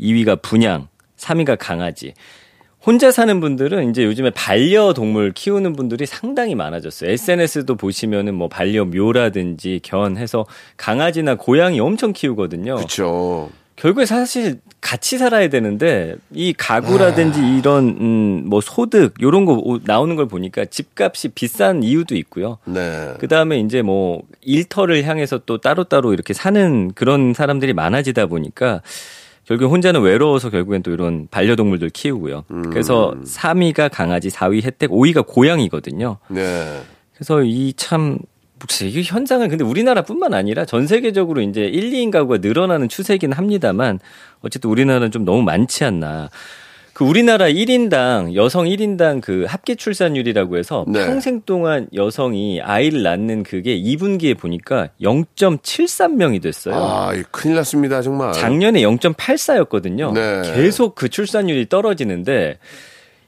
2위가 0.00 0.40
분양, 0.42 0.88
3위가 1.16 1.56
강아지. 1.58 2.14
혼자 2.86 3.10
사는 3.10 3.40
분들은 3.40 3.88
이제 3.88 4.04
요즘에 4.04 4.30
반려동물 4.30 5.32
키우는 5.32 5.72
분들이 5.74 6.04
상당히 6.04 6.54
많아졌어요. 6.54 7.10
SNS도 7.10 7.76
보시면은 7.76 8.34
뭐 8.34 8.48
반려묘라든지 8.48 9.80
견 9.82 10.18
해서 10.18 10.44
강아지나 10.76 11.36
고양이 11.36 11.80
엄청 11.80 12.12
키우거든요. 12.12 12.76
그렇죠. 12.76 13.50
결국에 13.76 14.06
사실 14.06 14.60
같이 14.80 15.18
살아야 15.18 15.48
되는데 15.48 16.14
이 16.32 16.52
가구라든지 16.52 17.40
이런 17.58 17.96
음뭐 18.00 18.60
소득 18.60 19.14
요런 19.20 19.44
거 19.46 19.54
오- 19.54 19.78
나오는 19.82 20.14
걸 20.14 20.26
보니까 20.28 20.64
집값이 20.64 21.28
비싼 21.30 21.82
이유도 21.82 22.14
있고요. 22.16 22.58
네. 22.66 23.14
그 23.18 23.26
다음에 23.28 23.58
이제 23.58 23.82
뭐 23.82 24.22
일터를 24.42 25.04
향해서 25.04 25.40
또 25.46 25.58
따로따로 25.58 26.12
이렇게 26.12 26.32
사는 26.34 26.92
그런 26.94 27.34
사람들이 27.34 27.72
많아지다 27.72 28.26
보니까 28.26 28.80
결국 29.44 29.70
혼자는 29.70 30.00
외로워서 30.02 30.50
결국엔 30.50 30.82
또 30.82 30.90
이런 30.92 31.26
반려동물들 31.30 31.90
키우고요. 31.90 32.44
그래서 32.70 33.14
3위가 33.24 33.90
강아지, 33.92 34.28
4위 34.30 34.62
혜택, 34.64 34.90
5위가 34.90 35.26
고양이거든요. 35.26 36.16
네. 36.28 36.80
그래서 37.14 37.42
이 37.42 37.74
참, 37.76 38.18
혹시 38.62 38.88
이 38.88 39.02
현상은 39.02 39.48
근데 39.48 39.64
우리나라뿐만 39.64 40.32
아니라 40.32 40.64
전 40.64 40.86
세계적으로 40.86 41.40
이제 41.40 41.62
1, 41.62 41.90
2인 41.90 42.10
가구가 42.10 42.38
늘어나는 42.38 42.88
추세이긴 42.88 43.32
합니다만 43.32 43.98
어쨌든 44.40 44.70
우리나라는 44.70 45.10
좀 45.10 45.24
너무 45.24 45.42
많지 45.42 45.84
않나. 45.84 46.30
그 46.94 47.04
우리나라 47.04 47.46
1인당 47.46 48.34
여성 48.36 48.66
1인당 48.66 49.20
그 49.20 49.44
합계 49.48 49.74
출산율이라고 49.74 50.56
해서 50.56 50.84
네. 50.86 51.04
평생 51.04 51.42
동안 51.44 51.88
여성이 51.92 52.62
아이를 52.62 53.02
낳는 53.02 53.42
그게 53.42 53.76
2분기에 53.76 54.38
보니까 54.38 54.90
0.73명이 55.02 56.40
됐어요. 56.40 56.76
아, 56.76 57.12
이 57.12 57.24
큰일 57.32 57.56
났습니다, 57.56 58.00
정말. 58.00 58.32
작년에 58.32 58.80
0.84였거든요. 58.82 60.12
네. 60.14 60.42
계속 60.54 60.94
그 60.94 61.08
출산율이 61.08 61.68
떨어지는데 61.68 62.58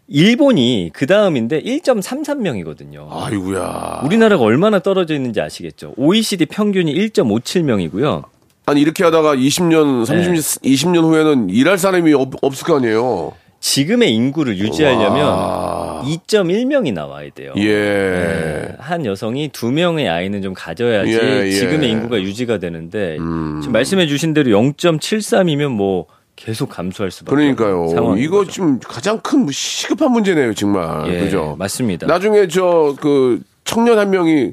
일본이 0.09 0.91
그 0.93 1.07
다음인데 1.07 1.63
1.33명이거든요. 1.63 3.09
아이고야. 3.11 4.03
우리나라가 4.05 4.45
얼마나 4.45 4.79
떨어져 4.79 5.15
있는지 5.15 5.41
아시겠죠? 5.41 5.95
OECD 5.97 6.47
평균이 6.47 6.95
1.57명이고요. 6.95 8.25
아니 8.67 8.81
이렇게 8.81 9.05
하다가 9.05 9.37
20년, 9.37 10.05
30년, 10.05 10.61
네. 10.61 10.71
20년 10.71 11.03
후에는 11.03 11.51
일할 11.51 11.79
사람이 11.79 12.13
없, 12.15 12.33
없을 12.43 12.67
거 12.67 12.77
아니에요. 12.77 13.33
지금의 13.61 14.15
인구를 14.15 14.59
유지하려면 14.59 15.27
와. 15.27 16.03
2.1명이 16.05 16.93
나와야 16.93 17.31
돼요. 17.31 17.53
예. 17.57 17.65
네, 17.65 18.77
한 18.79 19.05
여성이 19.07 19.49
두 19.49 19.73
명의 19.73 20.09
아이는 20.09 20.43
좀 20.43 20.55
가져야지 20.55 21.13
예, 21.13 21.19
음. 21.19 21.47
예. 21.47 21.51
지금의 21.51 21.91
인구가 21.91 22.21
유지가 22.21 22.59
되는데 22.59 23.15
지금 23.15 23.73
말씀해 23.73 24.07
주신 24.07 24.35
대로 24.35 24.51
0.73이면 24.51 25.71
뭐 25.71 26.07
계속 26.37 26.69
감소할 26.69 27.11
수밖에 27.11 27.35
그러니까요. 27.35 27.89
상황인 27.89 28.23
이거 28.23 28.39
거죠. 28.39 28.51
지금 28.53 28.79
가장 28.79 29.19
큰 29.21 29.47
시급한 29.51 30.13
문제네요, 30.13 30.55
정말. 30.55 31.13
예, 31.13 31.21
그죠? 31.21 31.57
맞습니다. 31.59 32.07
나중에 32.07 32.47
저 32.49 32.95
그 33.01 33.41
청년 33.65 33.99
한 33.99 34.11
명이 34.11 34.53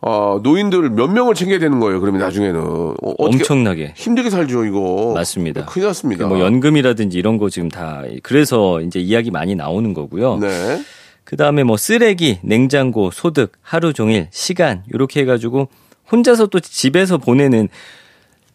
어, 0.00 0.40
노인들 0.42 0.90
몇 0.90 1.08
명을 1.08 1.34
챙겨야 1.34 1.58
되는 1.58 1.80
거예요. 1.80 2.00
그러면 2.00 2.20
나중에는 2.20 2.60
어, 2.60 2.94
엄청나게 3.18 3.94
힘들게 3.96 4.30
살죠, 4.30 4.64
이거. 4.64 5.12
맞습니다. 5.14 5.64
큰일 5.66 5.86
났습니다. 5.88 6.26
뭐 6.26 6.40
연금이라든지 6.40 7.18
이런 7.18 7.36
거 7.36 7.50
지금 7.50 7.68
다 7.68 8.02
그래서 8.22 8.80
이제 8.80 9.00
이야기 9.00 9.30
많이 9.30 9.54
나오는 9.54 9.92
거고요. 9.94 10.38
네. 10.38 10.82
그 11.24 11.36
다음에 11.36 11.62
뭐 11.64 11.76
쓰레기, 11.76 12.38
냉장고, 12.42 13.10
소득, 13.10 13.52
하루 13.60 13.92
종일, 13.92 14.28
시간 14.30 14.82
이렇게 14.92 15.20
해 15.20 15.24
가지고 15.24 15.68
혼자서 16.10 16.46
또 16.46 16.58
집에서 16.60 17.18
보내는 17.18 17.68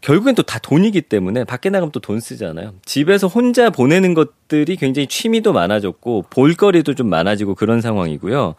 결국엔 0.04 0.36
또 0.36 0.44
다 0.44 0.60
돈이기 0.60 1.02
때문에 1.02 1.46
밖에 1.46 1.70
나가면 1.70 1.92
또 1.92 2.00
돈 2.00 2.20
쓰잖아요. 2.20 2.74
집에서 2.86 3.28
혼자 3.28 3.70
보내는 3.70 4.13
것들이 4.13 4.76
굉장히 4.76 5.08
취미도 5.08 5.54
많아졌고 5.54 6.26
볼거리도 6.30 6.94
좀 6.94 7.08
많아지고 7.10 7.56
그런 7.56 7.80
상황이고요. 7.80 8.56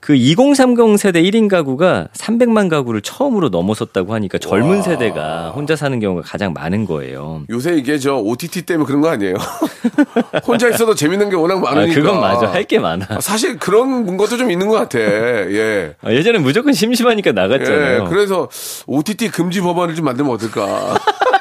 그 0.00 0.14
2030 0.14 0.98
세대 0.98 1.20
1인 1.22 1.48
가구가 1.48 2.08
300만 2.12 2.68
가구를 2.70 3.00
처음으로 3.00 3.48
넘어섰다고 3.48 4.14
하니까 4.14 4.38
젊은 4.38 4.82
세대가 4.82 5.50
혼자 5.50 5.74
사는 5.74 5.98
경우가 5.98 6.22
가장 6.22 6.52
많은 6.52 6.84
거예요. 6.84 7.42
요새 7.50 7.74
이게 7.74 7.98
저 7.98 8.14
OTT 8.16 8.62
때문에 8.62 8.86
그런 8.86 9.00
거 9.00 9.08
아니에요? 9.08 9.34
혼자 10.46 10.68
있어도 10.68 10.94
재밌는 10.94 11.28
게 11.30 11.34
워낙 11.36 11.56
아, 11.56 11.60
많으니까. 11.74 11.94
그건 12.00 12.20
맞아. 12.20 12.46
할 12.52 12.66
게 12.66 12.78
많아. 12.80 13.06
아, 13.08 13.20
사실 13.20 13.58
그런 13.58 14.16
것도 14.16 14.36
좀 14.36 14.50
있는 14.50 14.68
것 14.68 14.74
같아. 14.74 14.98
예. 15.00 15.94
아, 16.02 16.12
예전에 16.12 16.38
무조건 16.38 16.72
심심하니까 16.72 17.30
나갔잖아요. 17.32 18.02
예, 18.04 18.08
그래서 18.08 18.48
OTT 18.86 19.30
금지 19.30 19.60
법안을 19.60 19.94
좀 19.94 20.04
만들면 20.04 20.32
어떨까? 20.34 20.98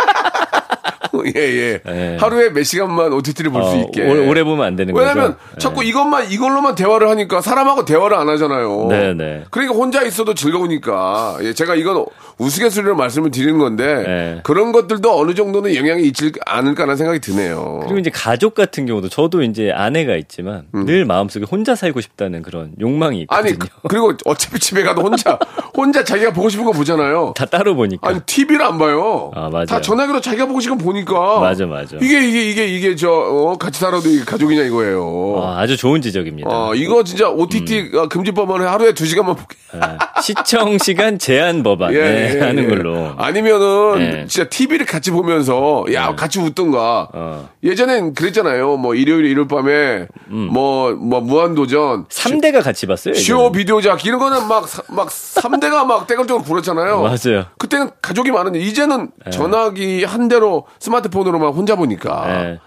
예, 1.35 1.39
예, 1.39 1.79
예. 1.87 2.17
하루에 2.19 2.49
몇 2.49 2.63
시간만 2.63 3.13
OTT를 3.13 3.51
볼수 3.51 3.69
어, 3.69 3.75
있게. 3.81 4.03
오래, 4.07 4.27
오래 4.27 4.43
보면 4.43 4.65
안 4.65 4.75
되는 4.75 4.95
왜냐면 4.95 5.31
거죠. 5.31 5.37
예. 5.55 5.57
자꾸 5.59 5.83
이것만 5.83 6.31
이걸로만 6.31 6.75
대화를 6.75 7.09
하니까 7.09 7.41
사람하고 7.41 7.85
대화를 7.85 8.17
안 8.17 8.27
하잖아요. 8.29 8.87
네, 8.89 9.13
네. 9.13 9.43
그러니까 9.51 9.75
혼자 9.75 10.03
있어도 10.03 10.33
즐거우니까. 10.33 11.37
예, 11.41 11.53
제가 11.53 11.75
이건 11.75 12.05
우스갯소리로 12.37 12.95
말씀을 12.95 13.31
드리는 13.31 13.57
건데 13.57 14.03
네. 14.05 14.39
그런 14.43 14.71
것들도 14.71 15.17
어느 15.17 15.33
정도는 15.33 15.75
영향이 15.75 16.03
있지 16.03 16.31
않을까라는 16.45 16.97
생각이 16.97 17.19
드네요. 17.19 17.79
그리고 17.83 17.99
이제 17.99 18.09
가족 18.09 18.55
같은 18.55 18.85
경우도 18.85 19.09
저도 19.09 19.41
이제 19.43 19.71
아내가 19.71 20.15
있지만 20.15 20.63
늘 20.73 21.05
마음속에 21.05 21.45
혼자 21.49 21.75
살고 21.75 22.01
싶다는 22.01 22.41
그런 22.41 22.71
욕망이 22.81 23.21
음. 23.21 23.25
아니 23.29 23.51
있거든요. 23.51 23.69
그- 23.83 23.87
그리고 23.87 24.13
어차피 24.25 24.59
집에 24.59 24.83
가도 24.83 25.01
혼자 25.01 25.39
혼자 25.75 26.03
자기가 26.03 26.33
보고 26.33 26.49
싶은 26.49 26.65
거 26.65 26.71
보잖아요. 26.71 27.33
다 27.37 27.45
따로 27.45 27.75
보니까. 27.75 28.09
아니 28.09 28.19
TV를 28.25 28.65
안 28.65 28.77
봐요. 28.77 29.31
아, 29.33 29.49
맞아요. 29.49 29.65
다 29.65 29.79
전화기로 29.79 30.19
자기가 30.19 30.45
보고 30.47 30.59
싶은 30.59 30.77
거 30.77 30.83
보니 30.83 31.04
까. 31.05 31.39
맞아, 31.39 31.65
맞아. 31.65 31.97
이게 32.01 32.27
이게 32.27 32.49
이게 32.49 32.65
이게 32.67 32.95
저 32.95 33.09
어, 33.11 33.57
같이 33.57 33.79
살아도 33.79 34.09
이게 34.09 34.25
가족이냐 34.25 34.63
이거예요. 34.63 35.41
아, 35.41 35.59
아주 35.59 35.77
좋은 35.77 36.01
지적입니다. 36.01 36.49
어, 36.49 36.75
이거 36.75 37.03
진짜 37.03 37.29
OTT 37.29 37.79
음. 37.79 37.91
가 37.91 38.07
금지법안을 38.07 38.69
하루에 38.69 38.93
두 38.93 39.05
시간만 39.05 39.35
보게. 39.35 39.55
예. 39.75 39.79
시청 40.21 40.77
시간 40.77 41.19
제한 41.19 41.61
법안 41.63 41.93
예, 41.93 41.97
네, 41.99 42.35
예, 42.35 42.39
하는 42.41 42.63
예. 42.63 42.67
걸로. 42.67 43.11
아니면은 43.17 43.99
예. 43.99 44.25
진짜 44.27 44.49
TV를 44.49 44.85
같이 44.85 45.11
보면서 45.11 45.85
야 45.93 46.15
같이 46.15 46.39
웃던가. 46.39 47.09
어. 47.13 47.49
예전엔 47.63 48.13
그랬잖아요. 48.13 48.77
뭐 48.77 48.95
일요일 48.95 49.25
일요일 49.25 49.47
밤에 49.47 50.07
음. 50.31 50.49
뭐 50.51 50.93
뭐 50.95 51.19
무한도전. 51.21 52.05
3대가 52.05 52.63
같이 52.63 52.85
봤어요. 52.87 53.13
쇼. 53.13 53.51
비디오작 53.51 54.05
이런 54.05 54.19
거는 54.19 54.47
막 54.47 54.65
막 54.89 55.09
3대가 55.09 55.85
막 55.85 56.07
떼걸떼걸 56.07 56.43
굴었잖아요. 56.43 57.01
맞아요. 57.01 57.45
그때는 57.57 57.89
가족이 58.01 58.31
많은데 58.31 58.59
이제는 58.59 59.09
전화기 59.31 60.03
한 60.05 60.27
대로 60.27 60.65
스마트 60.79 60.94
폰으로만 61.09 61.53
혼자 61.53 61.75
보니까 61.75 62.25
예. 62.29 62.59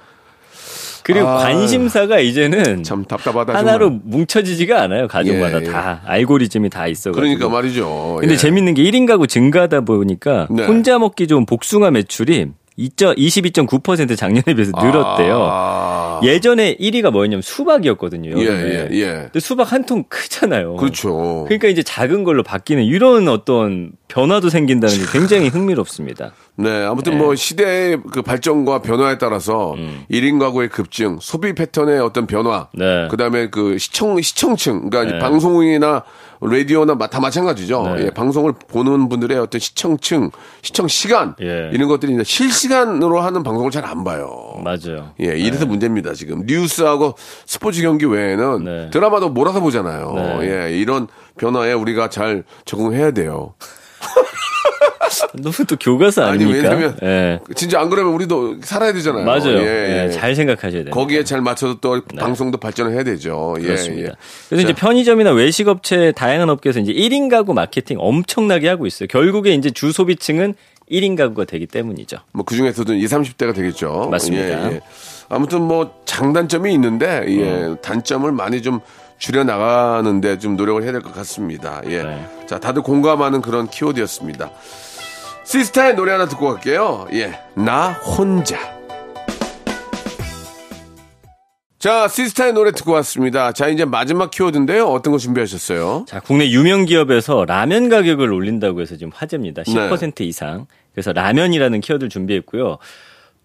그리고 1.05 1.27
아. 1.27 1.39
관심사가 1.39 2.19
이제는 2.21 2.83
참 2.83 3.05
답답하다. 3.05 3.55
하나로 3.55 3.87
정말. 3.87 4.01
뭉쳐지지가 4.05 4.83
않아요. 4.83 5.09
가족마다 5.09 5.63
예, 5.63 5.67
예. 5.67 5.71
다 5.71 6.03
알고리즘이 6.05 6.69
다 6.69 6.87
있어. 6.87 7.13
그러니까 7.13 7.49
말이죠. 7.49 8.19
근데 8.21 8.35
예. 8.35 8.37
재밌는 8.37 8.75
게 8.75 8.83
1인 8.83 9.07
가구 9.07 9.27
증가하다 9.27 9.83
보니까 9.83 10.49
네. 10.51 10.67
혼자 10.67 10.99
먹기 10.99 11.27
좋은 11.27 11.47
복숭아 11.47 11.91
매출이 11.93 12.49
22.9% 12.79 14.17
작년에 14.17 14.55
비해서 14.55 14.71
늘었대요. 14.81 15.49
아. 15.51 16.21
예전에 16.23 16.77
1위가 16.77 17.11
뭐였냐면 17.11 17.43
수박이었거든요. 17.43 18.39
예. 18.41 18.45
예, 18.47 18.89
예. 18.93 19.07
근데 19.25 19.41
수박 19.41 19.73
한 19.73 19.85
통 19.87 20.05
크잖아요. 20.09 20.77
그렇죠. 20.77 21.45
그러니까 21.49 21.69
이제 21.69 21.83
작은 21.83 22.23
걸로 22.25 22.43
바뀌는 22.43 22.85
이런 22.85 23.29
어떤 23.29 23.93
변화도 24.09 24.51
생긴다는 24.51 24.95
게 24.95 25.03
굉장히 25.11 25.49
흥미롭습니다. 25.49 26.33
네, 26.61 26.85
아무튼 26.85 27.17
뭐 27.19 27.37
시대의 27.37 28.01
그 28.13 28.21
발전과 28.23 28.83
변화에 28.83 29.17
따라서 29.19 29.77
일 30.09 30.23
1인 30.25 30.41
가구의 30.41 30.69
급증, 30.71 31.19
소비 31.21 31.53
패턴의 31.55 32.01
어떤 32.01 32.27
변화, 32.27 32.69
음. 32.75 32.79
네. 32.81 33.09
그다음에 33.09 33.49
그 33.49 33.79
시청 33.79 34.21
시청층, 34.21 34.91
그러니까 34.91 35.17
네. 35.17 35.19
방송이나 35.21 36.03
라디오나 36.41 36.95
마- 36.97 37.07
다 37.09 37.21
마찬가지죠. 37.21 37.95
네. 37.97 38.05
예, 38.07 38.11
방송을 38.11 38.55
보는 38.69 39.09
분들의 39.09 39.39
어떤 39.39 39.61
시청층, 39.61 40.31
시청 40.63 40.87
시간 40.89 41.35
예. 41.41 41.71
이런 41.73 41.89
것들이 41.89 42.13
이제 42.15 42.25
실시간으로 42.25 43.21
하는 43.21 43.43
방송을 43.45 43.71
잘 43.71 43.85
안 43.85 44.03
봐요. 44.05 44.55
맞아요. 44.63 45.13
예, 45.21 45.37
이래서 45.39 45.65
문제입니다, 45.65 46.13
지금. 46.15 46.43
뉴스하고 46.47 47.15
스포츠 47.47 47.83
경기 47.83 48.05
외에는 48.05 48.65
네. 48.65 48.91
드라마도 48.91 49.29
몰아서 49.31 49.61
보잖아요. 49.61 50.13
네. 50.41 50.67
예, 50.71 50.77
이런 50.77 51.07
변화에 51.39 51.73
우리가 51.73 52.09
잘 52.11 52.43
적응해야 52.65 53.13
돼요. 53.13 53.55
너무 55.43 55.55
또 55.67 55.77
교과서 55.77 56.23
아니, 56.25 56.45
아닙니까? 56.45 56.69
왜냐면 56.71 56.97
예. 57.03 57.41
진짜 57.55 57.81
안 57.81 57.91
그러면 57.91 58.13
우리도 58.15 58.57
살아야 58.63 58.93
되잖아요. 58.93 59.25
맞아요. 59.25 59.59
예, 59.59 59.63
예, 59.67 60.05
예. 60.07 60.11
잘 60.11 60.35
생각하셔야 60.35 60.85
돼요. 60.85 60.93
거기에 60.95 61.25
잘 61.25 61.41
맞춰서 61.41 61.79
또 61.81 62.01
방송도 62.19 62.59
발전을 62.59 62.93
해야 62.93 63.03
되죠. 63.05 63.57
예, 63.61 63.63
그렇습니다. 63.65 64.11
예. 64.11 64.15
그래서 64.49 64.63
이제 64.65 64.75
자, 64.75 64.81
편의점이나 64.87 65.31
외식업체 65.33 66.13
다양한 66.13 66.49
업계에서 66.51 66.81
이제 66.81 66.93
1인 66.93 67.29
가구 67.31 67.55
마케팅 67.55 67.99
엄청나게 68.01 68.69
하고 68.69 68.87
있어요. 68.87 69.07
결국에 69.09 69.53
이제 69.55 69.71
주 69.71 69.93
소비층은 69.93 70.55
1인 70.91 71.17
가구가 71.17 71.45
되기 71.45 71.67
때문이죠. 71.67 72.19
뭐 72.33 72.45
그중에서도 72.45 72.95
20, 72.95 73.19
30대가 73.19 73.55
되겠죠. 73.55 74.09
맞습니다. 74.11 74.71
아무튼 75.29 75.63
뭐 75.63 76.01
장단점이 76.07 76.73
있는데 76.75 77.25
예, 77.29 77.43
음. 77.67 77.77
단점을 77.83 78.31
많이 78.33 78.63
좀 78.63 78.81
줄여 79.19 79.45
나가는데 79.45 80.39
좀 80.39 80.57
노력을 80.57 80.83
해야 80.83 80.93
될 80.93 81.03
것 81.03 81.13
같습니다. 81.15 81.83
예. 81.87 82.03
네. 82.03 82.27
자, 82.47 82.59
다들 82.59 82.83
공감하는 82.83 83.43
그런 83.43 83.69
키워드였습니다. 83.69 84.51
시스타의 85.49 85.95
노래 85.95 86.13
하나 86.13 86.27
듣고 86.27 86.53
갈게요. 86.53 87.09
예. 87.15 87.41
나 87.55 87.93
혼자. 87.93 88.59
자, 91.79 92.07
시스타의 92.07 92.53
노래 92.53 92.71
듣고 92.73 92.93
왔습니다. 92.93 93.53
자, 93.53 93.69
이제 93.69 93.87
마지막 93.87 94.31
키워드인데요. 94.31 94.85
어떤 94.87 95.11
거 95.15 95.19
준비하셨어요? 95.19 96.05
자, 96.07 96.21
국내 96.21 96.51
유명 96.51 96.85
기업에서 96.85 97.47
라면 97.47 97.89
가격을 97.89 98.31
올린다고 98.31 98.83
해서 98.83 98.99
지금 98.99 99.11
화제입니다. 99.15 99.63
네. 99.63 99.73
10% 99.73 100.21
이상. 100.21 100.67
그래서 100.93 101.15
라면이라는 101.15 101.81
키워드를 101.81 102.11
준비했고요. 102.11 102.77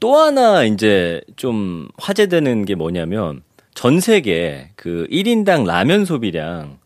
또 0.02 0.18
하나 0.18 0.66
이제 0.66 1.22
좀 1.38 1.88
화제되는 1.98 2.66
게 2.66 2.76
뭐냐면 2.76 3.44
전 3.76 4.02
세계 4.02 4.72
그 4.76 5.08
1인당 5.10 5.66
라면 5.66 6.04
소비량 6.04 6.80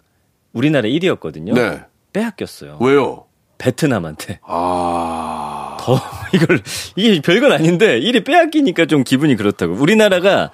우리나라 0.53 0.87
1위였거든요. 0.87 1.55
네. 1.55 1.79
빼앗겼어요. 2.13 2.77
왜요? 2.81 3.26
베트남한테. 3.57 4.39
아. 4.43 5.77
더 5.79 5.99
이걸 6.33 6.59
이게 6.95 7.21
별건 7.21 7.51
아닌데 7.51 7.99
1위 7.99 8.25
빼앗기니까 8.25 8.85
좀 8.85 9.03
기분이 9.03 9.35
그렇다고. 9.35 9.73
우리나라가 9.73 10.51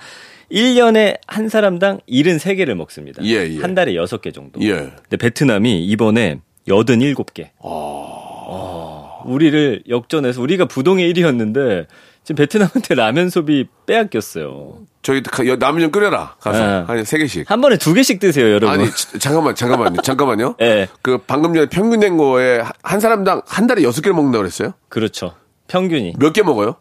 1년에 0.51 1.19
한 1.27 1.49
사람당 1.49 1.99
73개를 2.07 2.75
먹습니다. 2.75 3.23
예, 3.23 3.47
예. 3.49 3.59
한 3.59 3.73
달에 3.73 3.93
6개 3.93 4.33
정도. 4.33 4.61
예. 4.61 4.73
근데 4.73 5.17
베트남이 5.17 5.83
이번에 5.85 6.39
87개. 6.67 7.49
어, 7.59 9.23
우리를 9.25 9.83
역전해서 9.89 10.41
우리가 10.41 10.65
부동의 10.65 11.11
1위였는데 11.13 11.87
지금 12.23 12.37
베트남한테 12.37 12.95
라면 12.95 13.29
소비 13.29 13.67
빼앗겼어요. 13.85 14.77
저기 15.01 15.21
라면 15.59 15.81
좀 15.81 15.91
끓여라. 15.91 16.35
가서. 16.39 16.65
네. 16.65 16.85
아니, 16.87 17.03
세 17.05 17.17
개씩. 17.17 17.51
한 17.51 17.59
번에 17.59 17.77
두 17.77 17.93
개씩 17.93 18.19
드세요, 18.19 18.45
여러분. 18.49 18.69
아니, 18.69 18.89
지- 18.91 19.19
잠깐만, 19.19 19.55
잠깐만요. 19.55 19.97
잠깐만요. 20.03 20.55
예. 20.61 20.87
그 21.01 21.17
방금 21.17 21.53
전에 21.53 21.67
평균 21.67 21.99
낸 21.99 22.15
거에 22.15 22.59
한- 22.59 22.71
한 22.81 22.99
사람당 23.01 23.41
한 23.45 23.67
달에 23.67 23.83
여섯 23.83 24.01
개를 24.01 24.13
먹는다고 24.15 24.41
그랬어요? 24.41 24.73
그렇죠. 24.87 25.35
평균이. 25.67 26.13
몇 26.17 26.31
개 26.31 26.41
먹어요? 26.43 26.75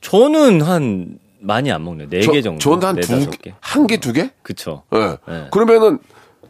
저는 0.00 0.62
한 0.62 1.18
많이 1.40 1.70
안 1.70 1.84
먹네요. 1.84 2.08
네 2.08 2.20
개 2.20 2.42
정도. 2.42 2.58
저는 2.58 2.86
한 2.88 2.94
네, 2.96 3.02
두, 3.02 3.30
개. 3.30 3.54
한 3.60 3.86
개, 3.86 3.96
두 3.98 4.12
개? 4.12 4.30
그쵸. 4.42 4.82
예. 4.94 5.16
네. 5.28 5.46
그러면은 5.52 5.98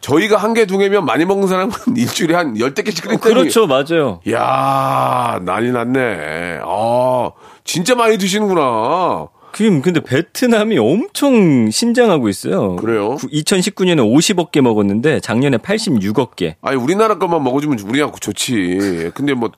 저희가 0.01 0.37
한 0.37 0.53
개, 0.55 0.67
두 0.67 0.79
개면 0.79 1.05
많이 1.05 1.25
먹는 1.25 1.47
사람은 1.47 1.73
일주일에 1.97 2.35
한 2.35 2.59
열댓 2.59 2.83
개씩 2.83 3.05
끓인다. 3.05 3.23
그렇죠, 3.23 3.67
맞아요. 3.67 4.21
야 4.31 5.39
난리 5.45 5.71
났네. 5.71 6.59
아, 6.65 7.31
진짜 7.65 7.95
많이 7.95 8.19
드시는구나. 8.19 9.29
지금 9.55 9.83
근데 9.83 10.01
베트남이 10.01 10.79
엄청 10.79 11.71
신장하고 11.71 12.29
있어요. 12.31 12.77
그래요? 12.77 13.17
2019년에 13.17 13.99
50억 14.01 14.51
개 14.51 14.61
먹었는데 14.63 15.21
작년에 15.21 15.59
86억 15.59 16.37
개. 16.37 16.57
아니, 16.63 16.77
우리나라 16.77 17.19
것만 17.19 17.43
먹어주면 17.45 17.79
우리가 17.81 18.13
좋지. 18.19 19.11
근데 19.15 19.35
뭐, 19.35 19.51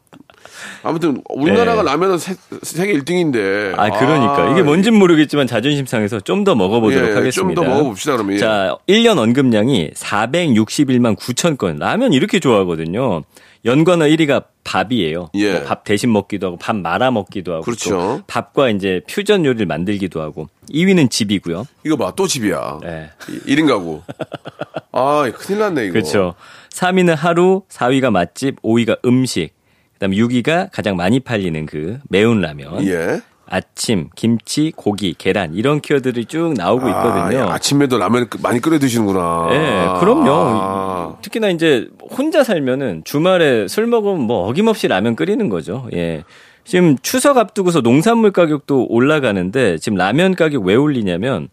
아무튼, 0.82 1.22
우리나라가 1.30 1.82
네. 1.84 1.90
라면은 1.92 2.18
세, 2.18 2.34
세계 2.62 2.92
1등인데. 2.98 3.78
아, 3.78 3.90
그러니까. 3.98 4.50
이게 4.50 4.62
뭔진 4.62 4.94
모르겠지만 4.98 5.46
자존심 5.46 5.86
상해서 5.86 6.18
좀 6.20 6.42
더 6.44 6.54
먹어보도록 6.56 7.10
예, 7.10 7.14
하겠습니다. 7.14 7.60
좀 7.60 7.64
더 7.64 7.76
먹어봅시다, 7.76 8.12
그러면. 8.14 8.34
예. 8.34 8.38
자, 8.38 8.76
1년 8.88 9.18
언급량이 9.18 9.90
461만 9.94 11.16
9천 11.16 11.56
건. 11.56 11.78
라면 11.78 12.12
이렇게 12.12 12.40
좋아하거든요. 12.40 13.22
연관어 13.64 14.04
1위가 14.06 14.44
밥이에요. 14.64 15.30
예. 15.34 15.52
뭐 15.52 15.64
밥 15.64 15.84
대신 15.84 16.12
먹기도 16.12 16.48
하고, 16.48 16.56
밥 16.58 16.76
말아 16.76 17.10
먹기도 17.10 17.52
하고. 17.54 17.62
그렇죠. 17.64 17.90
또 17.90 18.22
밥과 18.26 18.70
이제 18.70 19.00
퓨전 19.08 19.44
요리를 19.44 19.64
만들기도 19.66 20.20
하고. 20.20 20.48
2위는 20.70 21.10
집이고요. 21.10 21.64
이거 21.84 21.96
봐, 21.96 22.12
또 22.16 22.26
집이야. 22.26 22.78
네. 22.82 23.10
1인 23.46 23.66
가구. 23.68 24.02
아, 24.92 25.30
큰일 25.34 25.60
났네, 25.60 25.84
이거. 25.86 25.92
그렇죠. 25.94 26.34
3위는 26.70 27.14
하루, 27.14 27.62
4위가 27.70 28.10
맛집, 28.10 28.60
5위가 28.62 28.98
음식. 29.06 29.50
그다음에 29.94 30.16
6위가 30.16 30.68
가장 30.72 30.96
많이 30.96 31.20
팔리는 31.20 31.66
그 31.66 31.98
매운 32.08 32.40
라면. 32.40 32.86
예. 32.86 33.20
아침, 33.46 34.08
김치, 34.16 34.72
고기, 34.74 35.14
계란 35.16 35.54
이런 35.54 35.80
키워드들이 35.82 36.24
쭉 36.24 36.54
나오고 36.56 36.88
있거든요. 36.88 37.44
아, 37.50 37.54
아침에도 37.54 37.98
라면 37.98 38.26
많이 38.42 38.58
끓여 38.58 38.78
드시는구나. 38.78 39.48
예, 39.52 40.00
그럼요. 40.00 40.30
아. 40.32 41.16
특히나 41.20 41.50
이제 41.50 41.88
혼자 42.10 42.44
살면은 42.44 43.02
주말에 43.04 43.68
술 43.68 43.86
먹으면 43.86 44.20
뭐 44.20 44.48
어김없이 44.48 44.88
라면 44.88 45.16
끓이는 45.16 45.48
거죠. 45.48 45.88
예. 45.92 46.24
지금 46.64 46.96
추석 47.02 47.36
앞두고서 47.36 47.80
농산물 47.80 48.32
가격도 48.32 48.86
올라가는데 48.88 49.78
지금 49.78 49.96
라면 49.96 50.34
가격 50.34 50.64
왜 50.64 50.74
올리냐면 50.74 51.48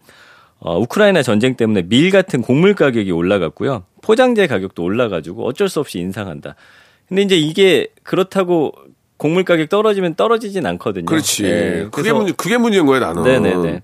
어, 0.58 0.78
우크라이나 0.78 1.22
전쟁 1.22 1.56
때문에 1.56 1.82
밀 1.82 2.10
같은 2.10 2.40
곡물 2.40 2.74
가격이 2.74 3.10
올라갔고요. 3.10 3.84
포장재 4.00 4.46
가격도 4.46 4.82
올라가지고 4.82 5.44
어쩔 5.44 5.68
수 5.68 5.80
없이 5.80 5.98
인상한다. 5.98 6.54
근데 7.08 7.22
이제 7.22 7.36
이게 7.36 7.88
그렇다고 8.04 8.72
곡물 9.16 9.44
가격 9.44 9.68
떨어지면 9.68 10.14
떨어지진 10.14 10.66
않거든요. 10.66 11.04
그렇지. 11.04 11.44
예, 11.44 11.88
그게 11.90 12.12
문제, 12.12 12.32
그게 12.36 12.56
문제인 12.58 12.86
거야, 12.86 13.00
나는. 13.00 13.22
네네네. 13.22 13.82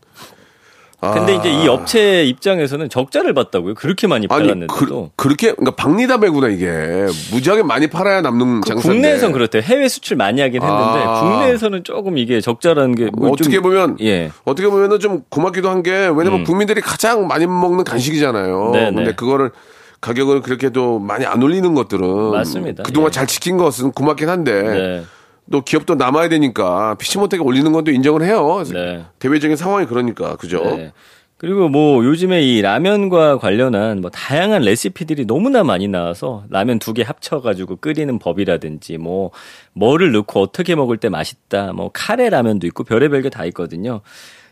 아. 1.01 1.13
근데 1.13 1.37
이제 1.37 1.49
이 1.49 1.69
업체 1.69 2.25
입장에서는 2.25 2.89
적자를 2.89 3.33
봤다고요. 3.33 3.75
그렇게 3.75 4.09
많이 4.09 4.27
팔았는데도. 4.27 5.11
그, 5.15 5.29
렇게 5.29 5.53
그러니까 5.53 5.77
박리담배구나, 5.77 6.49
이게. 6.49 7.07
무지하게 7.33 7.63
많이 7.63 7.87
팔아야 7.87 8.21
남는 8.21 8.63
그 8.63 8.69
장사인데. 8.69 8.89
국내에선 9.09 9.33
그렇대요. 9.33 9.63
해외 9.63 9.87
수출 9.89 10.17
많이 10.17 10.41
하긴 10.41 10.61
했는데 10.61 11.05
아. 11.07 11.21
국내에서는 11.23 11.85
조금 11.85 12.19
이게 12.19 12.41
적자라는 12.41 12.97
게뭐뭐 12.97 13.31
어떻게 13.31 13.55
좀- 13.55 13.63
보면 13.63 13.97
예. 14.01 14.33
어떻게 14.45 14.69
보면은 14.69 14.99
좀 14.99 15.23
고맙기도 15.29 15.69
한 15.71 15.83
게 15.85 15.93
왜냐면 15.93 16.41
음. 16.41 16.45
국민들이 16.45 16.81
가장 16.81 17.29
많이 17.29 17.47
먹는 17.47 17.85
간식이잖아요. 17.85 18.71
네네. 18.73 18.93
근데 18.97 19.13
그거를 19.15 19.53
가격을 20.01 20.43
그렇게도 20.43 20.99
많이 20.99 21.25
안 21.25 21.41
올리는 21.41 21.73
것들은 21.75 22.33
맞습니다. 22.33 22.83
그동안 22.83 23.09
예. 23.09 23.13
잘 23.13 23.27
지킨 23.29 23.57
것은 23.57 23.93
고맙긴 23.93 24.29
한데 24.29 24.63
네. 24.63 25.03
또 25.51 25.63
기업도 25.63 25.95
남아야 25.95 26.29
되니까 26.29 26.95
피치 26.97 27.19
못하게 27.19 27.43
올리는 27.43 27.71
건또 27.73 27.91
인정을 27.91 28.23
해요. 28.23 28.63
네. 28.73 29.05
대외적인 29.19 29.57
상황이 29.57 29.87
그러니까 29.87 30.37
그죠? 30.37 30.63
네. 30.63 30.93
그리고 31.39 31.69
뭐 31.69 32.05
요즘에 32.05 32.43
이 32.43 32.61
라면과 32.63 33.39
관련한 33.39 34.01
뭐 34.01 34.11
다양한 34.11 34.63
레시피들이 34.63 35.25
너무나 35.27 35.63
많이 35.63 35.87
나와서 35.87 36.43
라면 36.51 36.81
두 36.81 36.93
개 36.95 37.03
합쳐가지고 37.05 37.77
끓이는 37.77 38.19
법이라든지 38.19 38.99
뭐 38.99 39.31
뭐를 39.73 40.11
넣고 40.13 40.41
어떻게 40.41 40.75
먹을 40.75 40.97
때 40.97 41.09
맛있다 41.09 41.73
뭐 41.75 41.91
카레 41.93 42.29
라면도 42.29 42.67
있고 42.67 42.83
별의별 42.83 43.23
게 43.23 43.31
다 43.31 43.45
있거든요. 43.47 44.01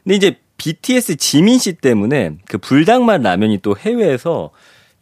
근데 0.05 0.15
이제 0.15 0.37
BTS 0.59 1.17
지민 1.17 1.59
씨 1.59 1.73
때문에 1.75 2.37
그 2.49 2.57
불닭맛 2.59 3.21
라면이 3.21 3.59
또 3.63 3.77
해외에서 3.77 4.51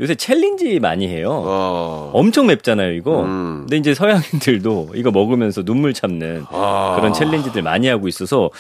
요새 0.01 0.15
challenge 0.17 0.81
많이 0.81 1.07
해요. 1.09 1.31
어. 1.47 2.11
엄청 2.15 2.47
맵잖아요, 2.49 2.93
이거. 2.95 3.23
음. 3.23 3.59
근데 3.61 3.77
이제 3.77 3.95
서양인들도 3.95 4.91
이거 4.97 5.11
먹으면서 5.13 5.63
눈물 5.63 5.95
참는 5.95 6.45
아. 6.51 6.95
그런 6.97 7.13
challenge들 7.13 7.63
많이 7.63 7.87
하고 7.87 8.09
있어서 8.09 8.51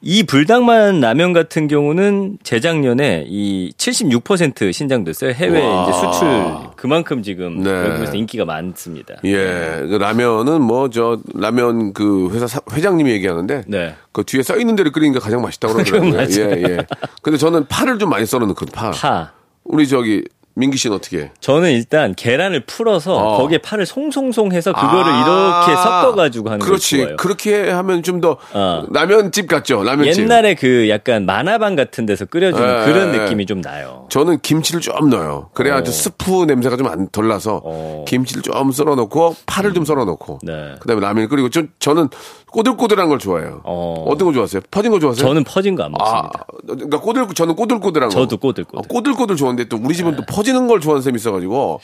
이 0.00 0.22
불닭만 0.22 1.00
라면 1.00 1.32
같은 1.32 1.66
경우는 1.66 2.38
재작년에 2.44 3.24
이 3.28 3.72
76% 3.76 4.72
신장됐어요. 4.72 5.32
해외 5.32 5.60
와. 5.60 5.82
이제 5.82 5.92
수출 5.92 6.28
그만큼 6.76 7.22
지금 7.22 7.62
네. 7.64 7.70
외국에서 7.70 8.14
인기가 8.14 8.44
많습니다. 8.44 9.14
예, 9.24 9.84
그 9.88 9.96
라면은 10.00 10.62
뭐 10.62 10.88
저 10.88 11.18
라면 11.34 11.92
그 11.92 12.30
회사 12.32 12.46
사- 12.46 12.60
회장님이 12.72 13.10
얘기하는데 13.10 13.64
네. 13.66 13.94
그 14.12 14.22
뒤에 14.24 14.42
써 14.44 14.56
있는 14.56 14.76
대로 14.76 14.90
끓이니까 14.92 15.18
가장 15.20 15.42
맛있다고 15.42 15.74
그러더라고요. 15.74 16.20
예, 16.20 16.62
예. 16.62 16.86
근데 17.20 17.36
저는 17.36 17.66
파를 17.66 17.98
좀 17.98 18.08
많이 18.08 18.24
썰어 18.24 18.46
넣거든, 18.46 18.72
파. 18.72 18.92
파. 18.92 19.32
우리 19.64 19.86
저기 19.88 20.22
민기 20.58 20.76
씨는 20.76 20.96
어떻게 20.96 21.18
해? 21.20 21.30
저는 21.40 21.70
일단 21.70 22.14
계란을 22.16 22.64
풀어서 22.66 23.16
어. 23.16 23.38
거기에 23.38 23.58
파를 23.58 23.86
송송송 23.86 24.50
해서 24.52 24.72
그거를 24.72 25.04
아, 25.12 25.62
이렇게 25.64 25.80
섞어가지고 25.80 26.48
하는 26.48 26.58
걸 26.58 26.66
그렇지. 26.68 26.96
좋아해요. 26.96 27.16
그렇게 27.16 27.70
하면 27.70 28.02
좀더 28.02 28.38
어. 28.52 28.84
라면집 28.90 29.46
같죠. 29.46 29.84
라면집. 29.84 30.24
옛날에 30.24 30.54
그 30.54 30.88
약간 30.88 31.26
만화방 31.26 31.76
같은 31.76 32.06
데서 32.06 32.24
끓여주는 32.24 32.68
예, 32.68 32.84
그런 32.92 33.14
예. 33.14 33.18
느낌이 33.18 33.46
좀 33.46 33.60
나요. 33.60 34.06
저는 34.10 34.40
김치를 34.40 34.80
좀 34.80 35.10
넣어요. 35.10 35.50
그래야 35.54 35.74
어. 35.74 35.78
아주 35.78 35.92
스프 35.92 36.44
냄새가 36.46 36.76
좀안덜 36.76 37.28
나서 37.28 37.60
어. 37.64 38.04
김치를 38.08 38.42
좀 38.42 38.72
썰어 38.72 38.96
넣고 38.96 39.36
파를 39.46 39.74
좀 39.74 39.84
썰어 39.84 40.04
넣고 40.04 40.40
네. 40.42 40.74
그다음에 40.80 41.00
라면을 41.00 41.28
끓이고 41.28 41.50
저, 41.50 41.62
저는 41.78 42.08
꼬들꼬들한 42.50 43.08
걸 43.08 43.18
좋아해요. 43.18 43.60
어. 43.64 44.06
어. 44.08 44.16
떤거 44.16 44.32
좋아하세요? 44.32 44.62
퍼진 44.70 44.90
거 44.90 44.98
좋아하세요? 44.98 45.24
저는 45.24 45.44
퍼진 45.44 45.76
거안 45.76 45.92
아, 45.94 45.98
먹습니다. 45.98 46.46
그러니까 46.66 47.00
꼬들 47.00 47.26
저는 47.34 47.54
꼬들꼬들한 47.54 48.08
거. 48.08 48.14
저도 48.14 48.38
꼬들꼬들. 48.38 48.78
아, 48.78 48.82
꼬들꼬들 48.88 49.36
좋아하는데 49.36 49.68
또 49.68 49.78
우리 49.80 49.94
집은 49.94 50.12
네. 50.12 50.16
또 50.16 50.22
퍼 50.28 50.42
지는 50.48 50.66
걸 50.66 50.80
좋아하는 50.80 51.02
사람이 51.02 51.16
있어가지고 51.16 51.80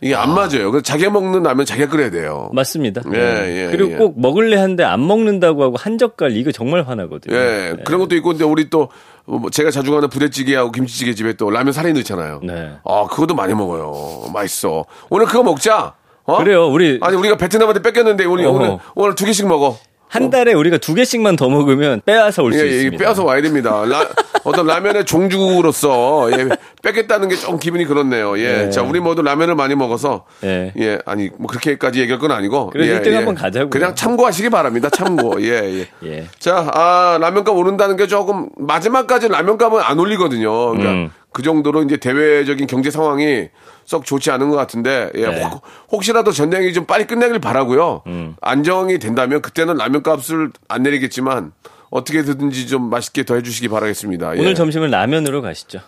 이게 0.00 0.14
안 0.14 0.34
맞아요. 0.34 0.70
그래서 0.70 0.82
자기가 0.82 1.10
먹는 1.10 1.42
라면 1.42 1.66
자기가 1.66 1.88
끓여야 1.88 2.10
돼요. 2.10 2.48
맞습니다. 2.52 3.02
예, 3.12 3.18
예, 3.66 3.68
그리고 3.72 3.92
예. 3.92 3.96
꼭 3.96 4.20
먹을래 4.20 4.56
하는데 4.56 4.84
안 4.84 5.04
먹는다고 5.04 5.64
하고 5.64 5.76
한 5.76 5.98
젓갈 5.98 6.36
이거 6.36 6.52
정말 6.52 6.82
화나거든요. 6.82 7.36
예, 7.36 7.74
그런 7.84 8.00
것도 8.00 8.14
있고 8.16 8.30
근데 8.30 8.44
우리 8.44 8.70
또뭐 8.70 9.50
제가 9.50 9.70
자주 9.72 9.90
가는 9.90 10.08
부대찌개하고 10.08 10.70
김치찌개 10.70 11.14
집에 11.14 11.32
또 11.32 11.50
라면 11.50 11.72
살이 11.72 11.92
넣잖아요. 11.92 12.40
네. 12.44 12.72
아, 12.84 13.06
그것도 13.10 13.34
많이 13.34 13.54
먹어요. 13.54 14.30
맛있어. 14.32 14.84
오늘 15.10 15.26
그거 15.26 15.42
먹자. 15.42 15.94
어? 16.26 16.38
그래요. 16.38 16.68
우리 16.68 16.98
아니 17.02 17.16
우리가 17.16 17.36
베트남한테 17.36 17.82
뺏겼는데 17.82 18.24
우리 18.24 18.44
어허. 18.44 18.56
오늘 18.56 18.78
오늘 18.94 19.14
두 19.14 19.24
개씩 19.24 19.46
먹어. 19.48 19.76
한 20.08 20.30
달에 20.30 20.52
우리가 20.52 20.78
두 20.78 20.94
개씩만 20.94 21.34
더 21.36 21.48
먹으면 21.48 22.00
빼앗아 22.04 22.42
올수 22.42 22.58
예, 22.60 22.70
예, 22.70 22.76
있습니다. 22.76 23.02
빼앗아 23.04 23.24
와야 23.24 23.42
됩니다. 23.42 23.84
라- 23.84 24.06
어떤 24.44 24.66
라면의 24.66 25.04
종주로서 25.06 26.28
예, 26.32 26.48
뺏겠다는 26.82 27.28
게 27.28 27.34
좀 27.36 27.58
기분이 27.58 27.84
그렇네요. 27.84 28.38
예, 28.38 28.66
예. 28.66 28.70
자 28.70 28.82
우리 28.82 29.00
모두 29.00 29.22
라면을 29.22 29.54
많이 29.56 29.74
먹어서 29.74 30.24
예. 30.44 30.72
예, 30.78 30.98
아니 31.04 31.30
뭐 31.36 31.46
그렇게까지 31.48 32.00
얘기할 32.00 32.20
건 32.20 32.30
아니고 32.30 32.70
그래도 32.70 32.90
예, 32.92 32.96
일등 32.96 33.12
예. 33.12 33.16
한번 33.16 33.34
가자고요. 33.34 33.70
그냥 33.70 33.94
참고하시기 33.94 34.50
바랍니다. 34.50 34.88
참고. 34.88 35.42
예, 35.42 35.80
예. 35.80 35.86
예. 36.08 36.26
자, 36.38 36.70
아, 36.72 37.18
라면값 37.20 37.56
오른다는 37.56 37.96
게 37.96 38.06
조금 38.06 38.48
마지막까지 38.56 39.28
라면값은 39.28 39.80
안 39.80 39.98
올리거든요. 39.98 40.70
그러니까 40.70 40.90
음. 40.92 41.10
그 41.32 41.42
정도로 41.42 41.82
이제 41.82 41.96
대외적인 41.96 42.66
경제 42.68 42.90
상황이 42.92 43.48
썩 43.84 44.04
좋지 44.04 44.30
않은 44.30 44.50
것 44.50 44.56
같은데 44.56 45.10
예, 45.14 45.26
네. 45.26 45.42
혹, 45.42 45.62
혹시라도 45.90 46.32
전쟁이 46.32 46.72
좀 46.72 46.86
빨리 46.86 47.04
끝내길 47.06 47.38
바라고요. 47.38 48.02
음. 48.06 48.36
안정이 48.40 48.98
된다면 48.98 49.42
그때는 49.42 49.76
라면 49.76 50.02
값을 50.02 50.50
안 50.68 50.82
내리겠지만 50.82 51.52
어떻게든지 51.90 52.66
좀 52.66 52.90
맛있게 52.90 53.24
더 53.24 53.36
해주시기 53.36 53.68
바라겠습니다. 53.68 54.36
예. 54.36 54.40
오늘 54.40 54.54
점심은 54.54 54.90
라면으로 54.90 55.42
가시죠. 55.42 55.80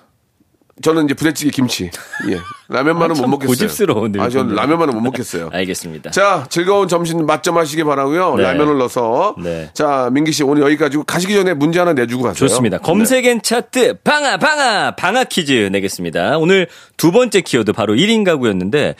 저는 0.83 1.07
이제 1.07 1.15
부대찌개 1.15 1.51
김치. 1.51 1.91
예. 2.29 2.39
라면만은 2.69 3.13
아, 3.13 3.15
참못 3.15 3.31
먹겠어요. 3.31 3.49
고집스러운 3.49 4.21
아, 4.21 4.29
저는. 4.29 4.55
라면만은 4.55 4.95
못 4.95 5.01
먹겠어요. 5.09 5.49
알겠습니다. 5.53 6.11
자, 6.11 6.47
즐거운 6.51 6.87
점심 6.87 7.25
맛점 7.25 7.57
하시기 7.57 7.83
바라고요. 7.85 8.35
네. 8.37 8.43
라면을 8.43 8.77
넣어서. 8.79 9.35
네. 9.43 9.71
자, 9.73 10.11
민기 10.13 10.33
씨 10.33 10.43
오늘 10.43 10.63
여기까지고 10.65 11.05
가시기 11.05 11.33
전에 11.35 11.55
문제 11.55 11.79
하나 11.79 11.93
내주고 11.95 12.25
가세요. 12.25 12.47
좋습니다. 12.49 12.79
네. 12.79 12.83
검색엔 12.83 13.43
차트 13.43 14.01
방아 14.05 14.37
방아 14.37 14.97
방아 14.97 15.25
퀴즈 15.25 15.69
내겠습니다. 15.73 16.37
오늘 16.39 16.67
두 16.99 17.11
번째 17.11 17.41
키워드 17.41 17.73
바로 17.73 17.95
1인 17.95 18.25
가구였는데 18.25 18.97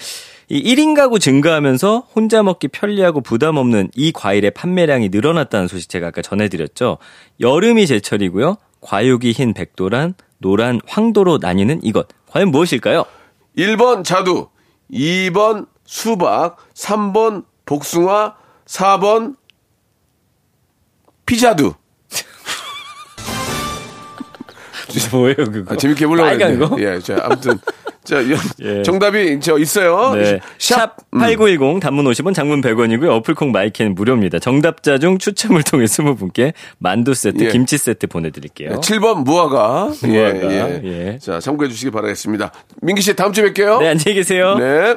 이 0.49 0.75
1인 0.75 0.95
가구 0.95 1.19
증가하면서 1.19 2.07
혼자 2.15 2.43
먹기 2.43 2.69
편리하고 2.69 3.21
부담 3.21 3.57
없는 3.57 3.91
이 3.97 4.13
과일의 4.13 4.53
판매량이 4.53 5.09
늘어났다는 5.11 5.67
소식 5.69 5.89
제가 5.91 6.07
아까 6.07 6.23
전해드렸죠. 6.23 6.99
여름이 7.41 7.87
제철이고요. 7.87 8.57
과육이 8.81 9.33
흰 9.33 9.53
백도란, 9.53 10.15
노란 10.39 10.81
황도로 10.87 11.39
나뉘는 11.39 11.81
이것. 11.83 12.09
과연 12.31 12.51
무엇일까요? 12.51 13.05
1번 13.57 14.05
자두, 14.05 14.49
2번 14.93 15.67
수박, 15.85 16.57
3번 16.75 17.45
복숭아, 17.65 18.35
4번 18.67 19.37
피자두. 21.25 21.75
뭐예요 25.13 25.37
그거? 25.37 25.75
아, 25.75 25.77
재밌게 25.77 26.05
해보려고 26.05 26.29
했는데. 26.31 26.67
거? 26.67 26.77
예, 26.81 26.99
자, 27.01 27.19
아무튼. 27.23 27.59
자, 28.05 28.17
여- 28.31 28.37
예. 28.63 28.83
정답이 28.85 29.41
저 29.41 29.59
있어요. 29.59 30.15
네. 30.15 30.39
샵 30.59 30.97
음. 31.13 31.19
8910 31.19 31.81
단문 31.81 32.05
50원 32.05 32.35
장문 32.35 32.61
100원이고요. 32.61 33.09
어플콩 33.17 33.51
마이크는 33.51 33.95
무료입니다. 33.97 34.39
정답자 34.39 34.99
중 34.99 35.19
추첨을 35.19 35.65
통해 35.65 35.87
20분께 35.87 36.53
만두 36.79 37.15
세트, 37.15 37.43
예. 37.45 37.49
김치 37.49 37.77
세트 37.79 38.07
보내드릴게요. 38.07 38.81
7번 38.81 39.25
무화과. 39.25 39.93
무화과, 40.03 40.53
예, 40.53 40.81
예. 40.85 41.15
예. 41.15 41.19
자, 41.19 41.41
참고해 41.41 41.69
주시기 41.69 41.91
바라겠습니다. 41.91 42.53
민기 42.83 43.03
씨, 43.03 43.17
다음 43.17 43.33
주에 43.33 43.53
뵐게요. 43.53 43.81
네, 43.81 43.89
안녕히 43.89 44.15
계세요. 44.15 44.57
네. 44.57 44.97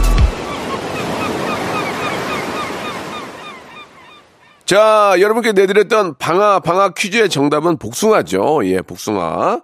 자, 4.65 5.15
여러분께 5.19 5.51
내드렸던 5.53 6.15
방아, 6.17 6.59
방아 6.59 6.93
퀴즈의 6.95 7.29
정답은 7.29 7.77
복숭아죠. 7.77 8.61
예, 8.65 8.81
복숭아. 8.81 9.61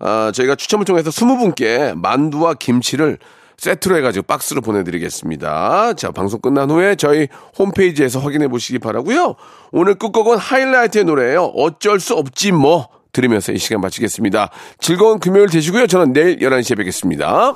아, 0.00 0.32
저희가 0.34 0.54
추첨을 0.54 0.84
통해서 0.84 1.10
20분께 1.10 1.98
만두와 1.98 2.54
김치를 2.54 3.18
세트로 3.56 3.96
해가지고 3.96 4.24
박스로 4.26 4.60
보내드리겠습니다. 4.60 5.94
자, 5.94 6.12
방송 6.12 6.40
끝난 6.40 6.70
후에 6.70 6.94
저희 6.94 7.26
홈페이지에서 7.58 8.20
확인해 8.20 8.46
보시기 8.46 8.78
바라고요 8.78 9.34
오늘 9.72 9.96
끝곡은 9.96 10.38
하이라이트의 10.38 11.04
노래예요 11.04 11.44
어쩔 11.56 11.98
수 12.00 12.14
없지 12.14 12.52
뭐. 12.52 12.88
들으면서 13.10 13.52
이 13.52 13.58
시간 13.58 13.80
마치겠습니다. 13.80 14.50
즐거운 14.78 15.18
금요일 15.18 15.48
되시고요. 15.48 15.86
저는 15.88 16.12
내일 16.12 16.38
11시에 16.38 16.76
뵙겠습니다. 16.76 17.54